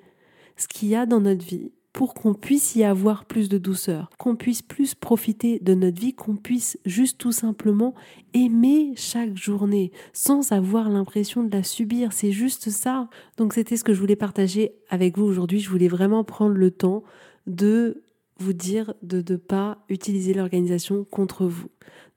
ce 0.57 0.69
qu'il 0.69 0.89
y 0.89 0.95
a 0.95 1.07
dans 1.07 1.21
notre 1.21 1.45
vie 1.45 1.73
pour 1.93 2.15
qu'on 2.15 2.35
puisse 2.35 2.77
y 2.77 2.85
avoir 2.85 3.25
plus 3.25 3.49
de 3.49 3.59
douceur, 3.59 4.09
qu'on 4.19 4.37
puisse 4.37 4.63
plus 4.63 4.95
profiter 4.95 5.59
de 5.59 5.75
notre 5.75 6.01
vie, 6.01 6.15
qu'on 6.15 6.37
puisse 6.37 6.79
juste 6.87 7.19
tout 7.19 7.33
simplement 7.33 7.93
aimer 8.35 8.93
chaque 8.95 9.37
journée 9.37 9.91
sans 10.13 10.53
avoir 10.53 10.91
l'impression 10.91 11.43
de 11.43 11.51
la 11.51 11.65
subir. 11.65 12.13
C'est 12.13 12.31
juste 12.31 12.71
ça. 12.71 13.09
Donc 13.37 13.53
c'était 13.53 13.77
ce 13.77 13.83
que 13.83 13.95
je 13.95 13.99
voulais 13.99 14.15
partager 14.15 14.75
avec 14.91 15.19
vous 15.19 15.25
aujourd'hui. 15.25 15.59
Je 15.59 15.71
voulais 15.71 15.89
vraiment 15.89 16.23
prendre 16.23 16.55
le 16.55 16.71
temps 16.71 17.03
de 17.49 18.03
vous 18.39 18.53
dire 18.53 18.95
de 19.03 19.23
ne 19.33 19.37
pas 19.37 19.79
utiliser 19.89 20.33
l'organisation 20.33 21.05
contre 21.05 21.47
vous, 21.47 21.69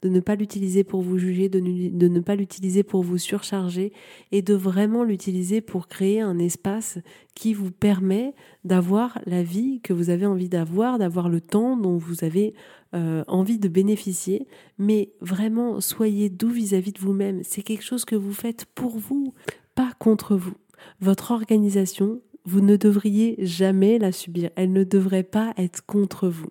de 0.01 0.09
ne 0.09 0.19
pas 0.19 0.35
l'utiliser 0.35 0.83
pour 0.83 1.01
vous 1.01 1.17
juger, 1.17 1.49
de 1.49 1.59
ne, 1.59 2.19
pas 2.19 2.35
l'utiliser 2.35 2.83
pour 2.83 3.03
vous 3.03 3.17
surcharger 3.17 3.91
et 4.31 4.41
de 4.41 4.53
vraiment 4.53 5.03
l'utiliser 5.03 5.61
pour 5.61 5.87
créer 5.87 6.21
un 6.21 6.39
espace 6.39 6.99
qui 7.35 7.53
vous 7.53 7.71
permet 7.71 8.33
d'avoir 8.63 9.19
la 9.25 9.43
vie 9.43 9.79
que 9.81 9.93
vous 9.93 10.09
avez 10.09 10.25
envie 10.25 10.49
d'avoir, 10.49 10.99
d'avoir 10.99 11.29
le 11.29 11.41
temps 11.41 11.77
dont 11.77 11.97
vous 11.97 12.23
avez 12.23 12.53
euh, 12.93 13.23
envie 13.27 13.59
de 13.59 13.67
bénéficier. 13.67 14.47
Mais 14.77 15.13
vraiment, 15.21 15.81
soyez 15.81 16.29
doux 16.29 16.49
vis-à-vis 16.49 16.93
de 16.93 16.99
vous-même. 16.99 17.41
C'est 17.43 17.63
quelque 17.63 17.83
chose 17.83 18.05
que 18.05 18.15
vous 18.15 18.33
faites 18.33 18.65
pour 18.75 18.97
vous, 18.97 19.33
pas 19.75 19.91
contre 19.99 20.35
vous. 20.35 20.55
Votre 20.99 21.31
organisation, 21.31 22.21
vous 22.45 22.61
ne 22.61 22.75
devriez 22.75 23.35
jamais 23.39 23.99
la 23.99 24.11
subir. 24.11 24.49
Elle 24.55 24.73
ne 24.73 24.83
devrait 24.83 25.23
pas 25.23 25.53
être 25.57 25.85
contre 25.85 26.27
vous. 26.27 26.49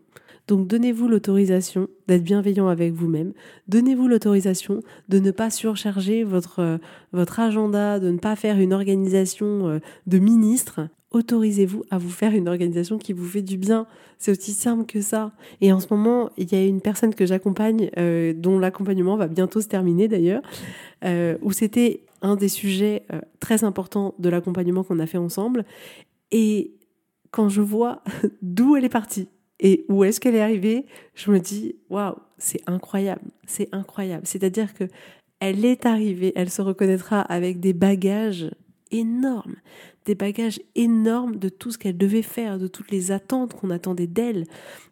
Donc 0.50 0.66
donnez-vous 0.66 1.06
l'autorisation 1.06 1.88
d'être 2.08 2.24
bienveillant 2.24 2.66
avec 2.66 2.92
vous-même. 2.92 3.32
Donnez-vous 3.68 4.08
l'autorisation 4.08 4.82
de 5.08 5.20
ne 5.20 5.30
pas 5.30 5.48
surcharger 5.48 6.24
votre, 6.24 6.58
euh, 6.58 6.78
votre 7.12 7.38
agenda, 7.38 8.00
de 8.00 8.10
ne 8.10 8.18
pas 8.18 8.34
faire 8.34 8.58
une 8.58 8.72
organisation 8.72 9.68
euh, 9.68 9.78
de 10.08 10.18
ministre. 10.18 10.88
Autorisez-vous 11.10 11.84
à 11.90 11.98
vous 11.98 12.10
faire 12.10 12.32
une 12.32 12.48
organisation 12.48 12.98
qui 12.98 13.12
vous 13.12 13.26
fait 13.26 13.42
du 13.42 13.56
bien. 13.56 13.86
C'est 14.18 14.30
aussi 14.30 14.52
simple 14.52 14.86
que 14.86 15.00
ça. 15.00 15.32
Et 15.60 15.72
en 15.72 15.80
ce 15.80 15.86
moment, 15.90 16.30
il 16.36 16.52
y 16.52 16.54
a 16.54 16.64
une 16.64 16.80
personne 16.80 17.14
que 17.14 17.26
j'accompagne, 17.26 17.90
euh, 17.98 18.32
dont 18.32 18.58
l'accompagnement 18.58 19.16
va 19.16 19.26
bientôt 19.26 19.60
se 19.60 19.68
terminer 19.68 20.08
d'ailleurs, 20.08 20.42
où 21.42 21.52
c'était 21.52 22.04
un 22.22 22.36
des 22.36 22.48
sujets 22.48 23.06
très 23.40 23.64
importants 23.64 24.14
de 24.18 24.28
l'accompagnement 24.28 24.84
qu'on 24.84 24.98
a 24.98 25.06
fait 25.06 25.18
ensemble. 25.18 25.64
Et 26.30 26.74
quand 27.30 27.48
je 27.48 27.60
vois 27.60 28.02
d'où 28.42 28.76
elle 28.76 28.84
est 28.84 28.88
partie, 28.88 29.28
et 29.60 29.84
où 29.88 30.04
est-ce 30.04 30.20
qu'elle 30.20 30.34
est 30.34 30.40
arrivée 30.40 30.86
Je 31.14 31.30
me 31.30 31.38
dis, 31.38 31.76
waouh, 31.90 32.16
c'est 32.38 32.62
incroyable, 32.66 33.30
c'est 33.46 33.68
incroyable. 33.72 34.26
C'est-à-dire 34.26 34.74
que 34.74 34.84
elle 35.38 35.64
est 35.64 35.86
arrivée, 35.86 36.32
elle 36.36 36.50
se 36.50 36.60
reconnaîtra 36.60 37.20
avec 37.20 37.60
des 37.60 37.72
bagages 37.72 38.50
énormes, 38.90 39.56
des 40.04 40.14
bagages 40.14 40.60
énormes 40.74 41.36
de 41.36 41.48
tout 41.48 41.70
ce 41.70 41.78
qu'elle 41.78 41.98
devait 41.98 42.22
faire, 42.22 42.58
de 42.58 42.66
toutes 42.66 42.90
les 42.90 43.12
attentes 43.12 43.54
qu'on 43.54 43.70
attendait 43.70 44.06
d'elle 44.06 44.46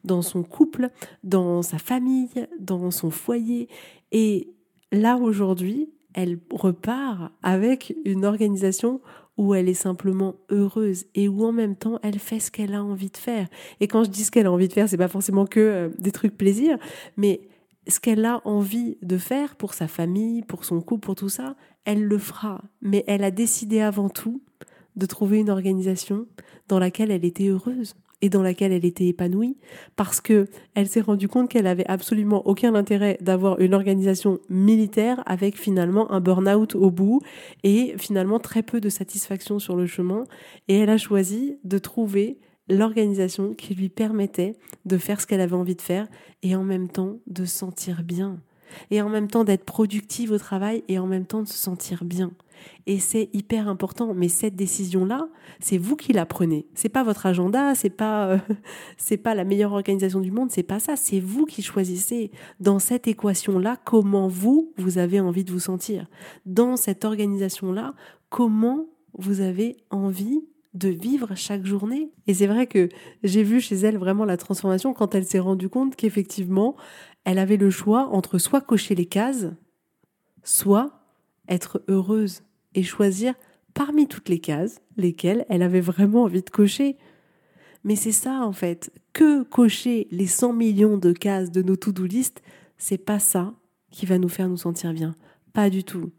dans 0.04 0.22
son 0.22 0.42
couple, 0.42 0.90
dans 1.24 1.62
sa 1.62 1.78
famille, 1.78 2.46
dans 2.58 2.90
son 2.90 3.10
foyer. 3.10 3.68
Et 4.12 4.50
là, 4.92 5.16
aujourd'hui, 5.16 5.90
elle 6.14 6.38
repart 6.50 7.32
avec 7.42 7.96
une 8.04 8.24
organisation 8.24 9.00
où 9.36 9.54
elle 9.54 9.68
est 9.68 9.74
simplement 9.74 10.34
heureuse 10.50 11.06
et 11.14 11.28
où 11.28 11.44
en 11.44 11.52
même 11.52 11.76
temps 11.76 12.00
elle 12.02 12.18
fait 12.18 12.40
ce 12.40 12.50
qu'elle 12.50 12.74
a 12.74 12.82
envie 12.82 13.10
de 13.10 13.16
faire. 13.16 13.46
Et 13.80 13.86
quand 13.86 14.04
je 14.04 14.10
dis 14.10 14.24
ce 14.24 14.32
qu'elle 14.32 14.46
a 14.46 14.52
envie 14.52 14.66
de 14.66 14.72
faire, 14.72 14.88
c'est 14.88 14.96
pas 14.96 15.08
forcément 15.08 15.46
que 15.46 15.60
euh, 15.60 15.88
des 15.98 16.10
trucs 16.10 16.36
plaisir, 16.36 16.76
mais 17.16 17.47
ce 17.88 18.00
qu'elle 18.00 18.24
a 18.24 18.40
envie 18.44 18.98
de 19.02 19.16
faire 19.16 19.56
pour 19.56 19.74
sa 19.74 19.88
famille, 19.88 20.42
pour 20.42 20.64
son 20.64 20.80
couple, 20.80 21.06
pour 21.06 21.14
tout 21.14 21.28
ça, 21.28 21.56
elle 21.84 22.04
le 22.04 22.18
fera. 22.18 22.62
Mais 22.82 23.04
elle 23.06 23.24
a 23.24 23.30
décidé 23.30 23.80
avant 23.80 24.08
tout 24.08 24.42
de 24.96 25.06
trouver 25.06 25.38
une 25.38 25.50
organisation 25.50 26.26
dans 26.68 26.78
laquelle 26.78 27.10
elle 27.10 27.24
était 27.24 27.48
heureuse 27.48 27.94
et 28.20 28.28
dans 28.28 28.42
laquelle 28.42 28.72
elle 28.72 28.84
était 28.84 29.06
épanouie 29.06 29.56
parce 29.96 30.20
que 30.20 30.48
elle 30.74 30.88
s'est 30.88 31.00
rendue 31.00 31.28
compte 31.28 31.48
qu'elle 31.48 31.68
avait 31.68 31.86
absolument 31.86 32.46
aucun 32.46 32.74
intérêt 32.74 33.16
d'avoir 33.20 33.60
une 33.60 33.74
organisation 33.74 34.40
militaire 34.48 35.22
avec 35.26 35.56
finalement 35.56 36.10
un 36.10 36.20
burn-out 36.20 36.74
au 36.74 36.90
bout 36.90 37.20
et 37.62 37.94
finalement 37.96 38.40
très 38.40 38.62
peu 38.62 38.80
de 38.80 38.88
satisfaction 38.88 39.58
sur 39.58 39.76
le 39.76 39.86
chemin 39.86 40.24
et 40.66 40.78
elle 40.78 40.90
a 40.90 40.98
choisi 40.98 41.58
de 41.62 41.78
trouver 41.78 42.38
l'organisation 42.68 43.54
qui 43.54 43.74
lui 43.74 43.88
permettait 43.88 44.54
de 44.84 44.98
faire 44.98 45.20
ce 45.20 45.26
qu'elle 45.26 45.40
avait 45.40 45.54
envie 45.54 45.76
de 45.76 45.82
faire 45.82 46.06
et 46.42 46.54
en 46.56 46.64
même 46.64 46.88
temps 46.88 47.18
de 47.26 47.44
se 47.44 47.56
sentir 47.56 48.02
bien 48.02 48.38
et 48.90 49.02
en 49.02 49.08
même 49.08 49.28
temps 49.28 49.44
d'être 49.44 49.64
productive 49.64 50.32
au 50.32 50.38
travail 50.38 50.84
et 50.88 50.98
en 50.98 51.06
même 51.06 51.26
temps 51.26 51.42
de 51.42 51.48
se 51.48 51.56
sentir 51.56 52.04
bien. 52.04 52.32
Et 52.86 52.98
c'est 52.98 53.30
hyper 53.32 53.68
important. 53.68 54.14
Mais 54.14 54.28
cette 54.28 54.56
décision-là, 54.56 55.28
c'est 55.60 55.78
vous 55.78 55.96
qui 55.96 56.12
la 56.12 56.26
prenez. 56.26 56.66
C'est 56.74 56.88
pas 56.88 57.04
votre 57.04 57.26
agenda, 57.26 57.74
c'est 57.74 57.90
pas, 57.90 58.28
euh, 58.28 58.38
c'est 58.96 59.16
pas 59.16 59.34
la 59.34 59.44
meilleure 59.44 59.72
organisation 59.72 60.20
du 60.20 60.30
monde, 60.30 60.50
c'est 60.50 60.62
pas 60.62 60.80
ça. 60.80 60.96
C'est 60.96 61.20
vous 61.20 61.44
qui 61.44 61.62
choisissez 61.62 62.30
dans 62.60 62.78
cette 62.78 63.06
équation-là 63.06 63.76
comment 63.84 64.28
vous, 64.28 64.72
vous 64.76 64.98
avez 64.98 65.20
envie 65.20 65.44
de 65.44 65.52
vous 65.52 65.60
sentir? 65.60 66.06
Dans 66.46 66.76
cette 66.76 67.04
organisation-là, 67.04 67.94
comment 68.28 68.86
vous 69.14 69.40
avez 69.40 69.76
envie 69.90 70.42
de 70.74 70.88
vivre 70.88 71.34
chaque 71.34 71.64
journée. 71.64 72.10
Et 72.26 72.34
c'est 72.34 72.46
vrai 72.46 72.66
que 72.66 72.88
j'ai 73.22 73.42
vu 73.42 73.60
chez 73.60 73.76
elle 73.76 73.98
vraiment 73.98 74.24
la 74.24 74.36
transformation 74.36 74.94
quand 74.94 75.14
elle 75.14 75.24
s'est 75.24 75.38
rendue 75.38 75.68
compte 75.68 75.96
qu'effectivement, 75.96 76.76
elle 77.24 77.38
avait 77.38 77.56
le 77.56 77.70
choix 77.70 78.08
entre 78.08 78.38
soit 78.38 78.60
cocher 78.60 78.94
les 78.94 79.06
cases, 79.06 79.48
soit 80.44 81.00
être 81.48 81.82
heureuse 81.88 82.42
et 82.74 82.82
choisir 82.82 83.34
parmi 83.74 84.06
toutes 84.08 84.28
les 84.28 84.40
cases 84.40 84.80
lesquelles 84.96 85.46
elle 85.48 85.62
avait 85.62 85.80
vraiment 85.80 86.24
envie 86.24 86.42
de 86.42 86.50
cocher. 86.50 86.96
Mais 87.84 87.96
c'est 87.96 88.12
ça 88.12 88.44
en 88.44 88.52
fait, 88.52 88.92
que 89.12 89.42
cocher 89.42 90.08
les 90.10 90.26
100 90.26 90.52
millions 90.52 90.98
de 90.98 91.12
cases 91.12 91.50
de 91.50 91.62
nos 91.62 91.76
to-do 91.76 92.04
list, 92.04 92.42
c'est 92.76 92.98
pas 92.98 93.18
ça 93.18 93.54
qui 93.90 94.06
va 94.06 94.18
nous 94.18 94.28
faire 94.28 94.48
nous 94.48 94.56
sentir 94.56 94.92
bien. 94.92 95.14
Pas 95.52 95.70
du 95.70 95.84
tout. 95.84 96.10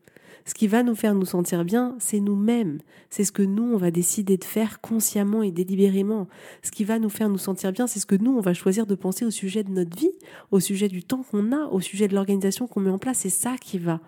Ce 0.49 0.55
qui 0.55 0.65
va 0.65 0.81
nous 0.81 0.95
faire 0.95 1.13
nous 1.13 1.27
sentir 1.27 1.63
bien, 1.63 1.95
c'est 1.99 2.19
nous-mêmes. 2.19 2.79
C'est 3.12 3.23
ce 3.23 3.31
que 3.31 3.43
nous, 3.43 3.71
on 3.71 3.77
va 3.77 3.91
décider 3.91 4.35
de 4.35 4.43
faire 4.43 4.81
consciemment 4.81 5.43
et 5.43 5.51
délibérément. 5.51 6.27
Ce 6.63 6.71
qui 6.71 6.83
va 6.83 6.97
nous 6.97 7.09
faire 7.09 7.29
nous 7.29 7.38
sentir 7.38 7.71
bien, 7.71 7.85
c'est 7.85 7.99
ce 7.99 8.07
que 8.07 8.15
nous, 8.15 8.35
on 8.35 8.41
va 8.41 8.55
choisir 8.55 8.88
de 8.88 8.95
penser 8.95 9.25
au 9.25 9.29
sujet 9.29 9.63
de 9.63 9.69
notre 9.69 9.95
vie, 9.95 10.09
au 10.49 10.59
sujet 10.59 10.88
du 10.88 11.03
temps 11.03 11.21
qu'on 11.21 11.51
a, 11.51 11.67
au 11.67 11.81
sujet 11.81 12.07
de 12.07 12.15
l'organisation 12.15 12.65
qu'on 12.65 12.79
met 12.79 12.89
en 12.89 12.97
place. 12.97 13.19
C'est 13.19 13.29
ça 13.29 13.57
qui 13.62 13.77
va 13.77 14.01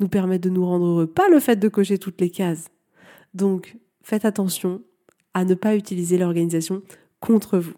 nous 0.00 0.08
permettre 0.08 0.44
de 0.44 0.48
nous 0.48 0.64
rendre 0.64 0.86
heureux, 0.86 1.06
pas 1.06 1.28
le 1.28 1.38
fait 1.40 1.56
de 1.56 1.68
cocher 1.68 1.98
toutes 1.98 2.22
les 2.22 2.30
cases. 2.30 2.70
Donc, 3.34 3.76
faites 4.00 4.24
attention 4.24 4.80
à 5.34 5.44
ne 5.44 5.52
pas 5.52 5.76
utiliser 5.76 6.16
l'organisation 6.16 6.80
contre 7.22 7.58
vous. 7.58 7.72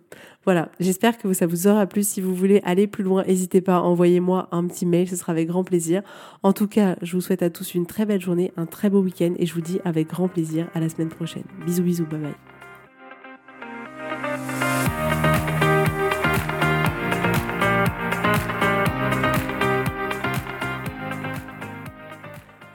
Voilà, 0.44 0.70
j'espère 0.80 1.16
que 1.16 1.32
ça 1.32 1.46
vous 1.46 1.68
aura 1.68 1.86
plu. 1.86 2.02
Si 2.02 2.20
vous 2.20 2.34
voulez 2.34 2.60
aller 2.64 2.86
plus 2.86 3.04
loin, 3.04 3.24
n'hésitez 3.24 3.60
pas, 3.60 3.80
envoyez-moi 3.80 4.48
un 4.50 4.66
petit 4.66 4.86
mail, 4.86 5.08
ce 5.08 5.16
sera 5.16 5.32
avec 5.32 5.46
grand 5.48 5.64
plaisir. 5.64 6.02
En 6.42 6.52
tout 6.52 6.66
cas, 6.66 6.96
je 7.02 7.14
vous 7.14 7.20
souhaite 7.20 7.42
à 7.42 7.50
tous 7.50 7.74
une 7.74 7.86
très 7.86 8.04
belle 8.04 8.20
journée, 8.20 8.52
un 8.56 8.66
très 8.66 8.90
beau 8.90 9.00
week-end 9.00 9.34
et 9.38 9.46
je 9.46 9.54
vous 9.54 9.62
dis 9.62 9.80
avec 9.84 10.08
grand 10.08 10.28
plaisir 10.28 10.68
à 10.74 10.80
la 10.80 10.88
semaine 10.88 11.08
prochaine. 11.08 11.44
Bisous 11.64 11.82
bisous, 11.82 12.06
bye 12.06 12.20
bye. 12.20 12.53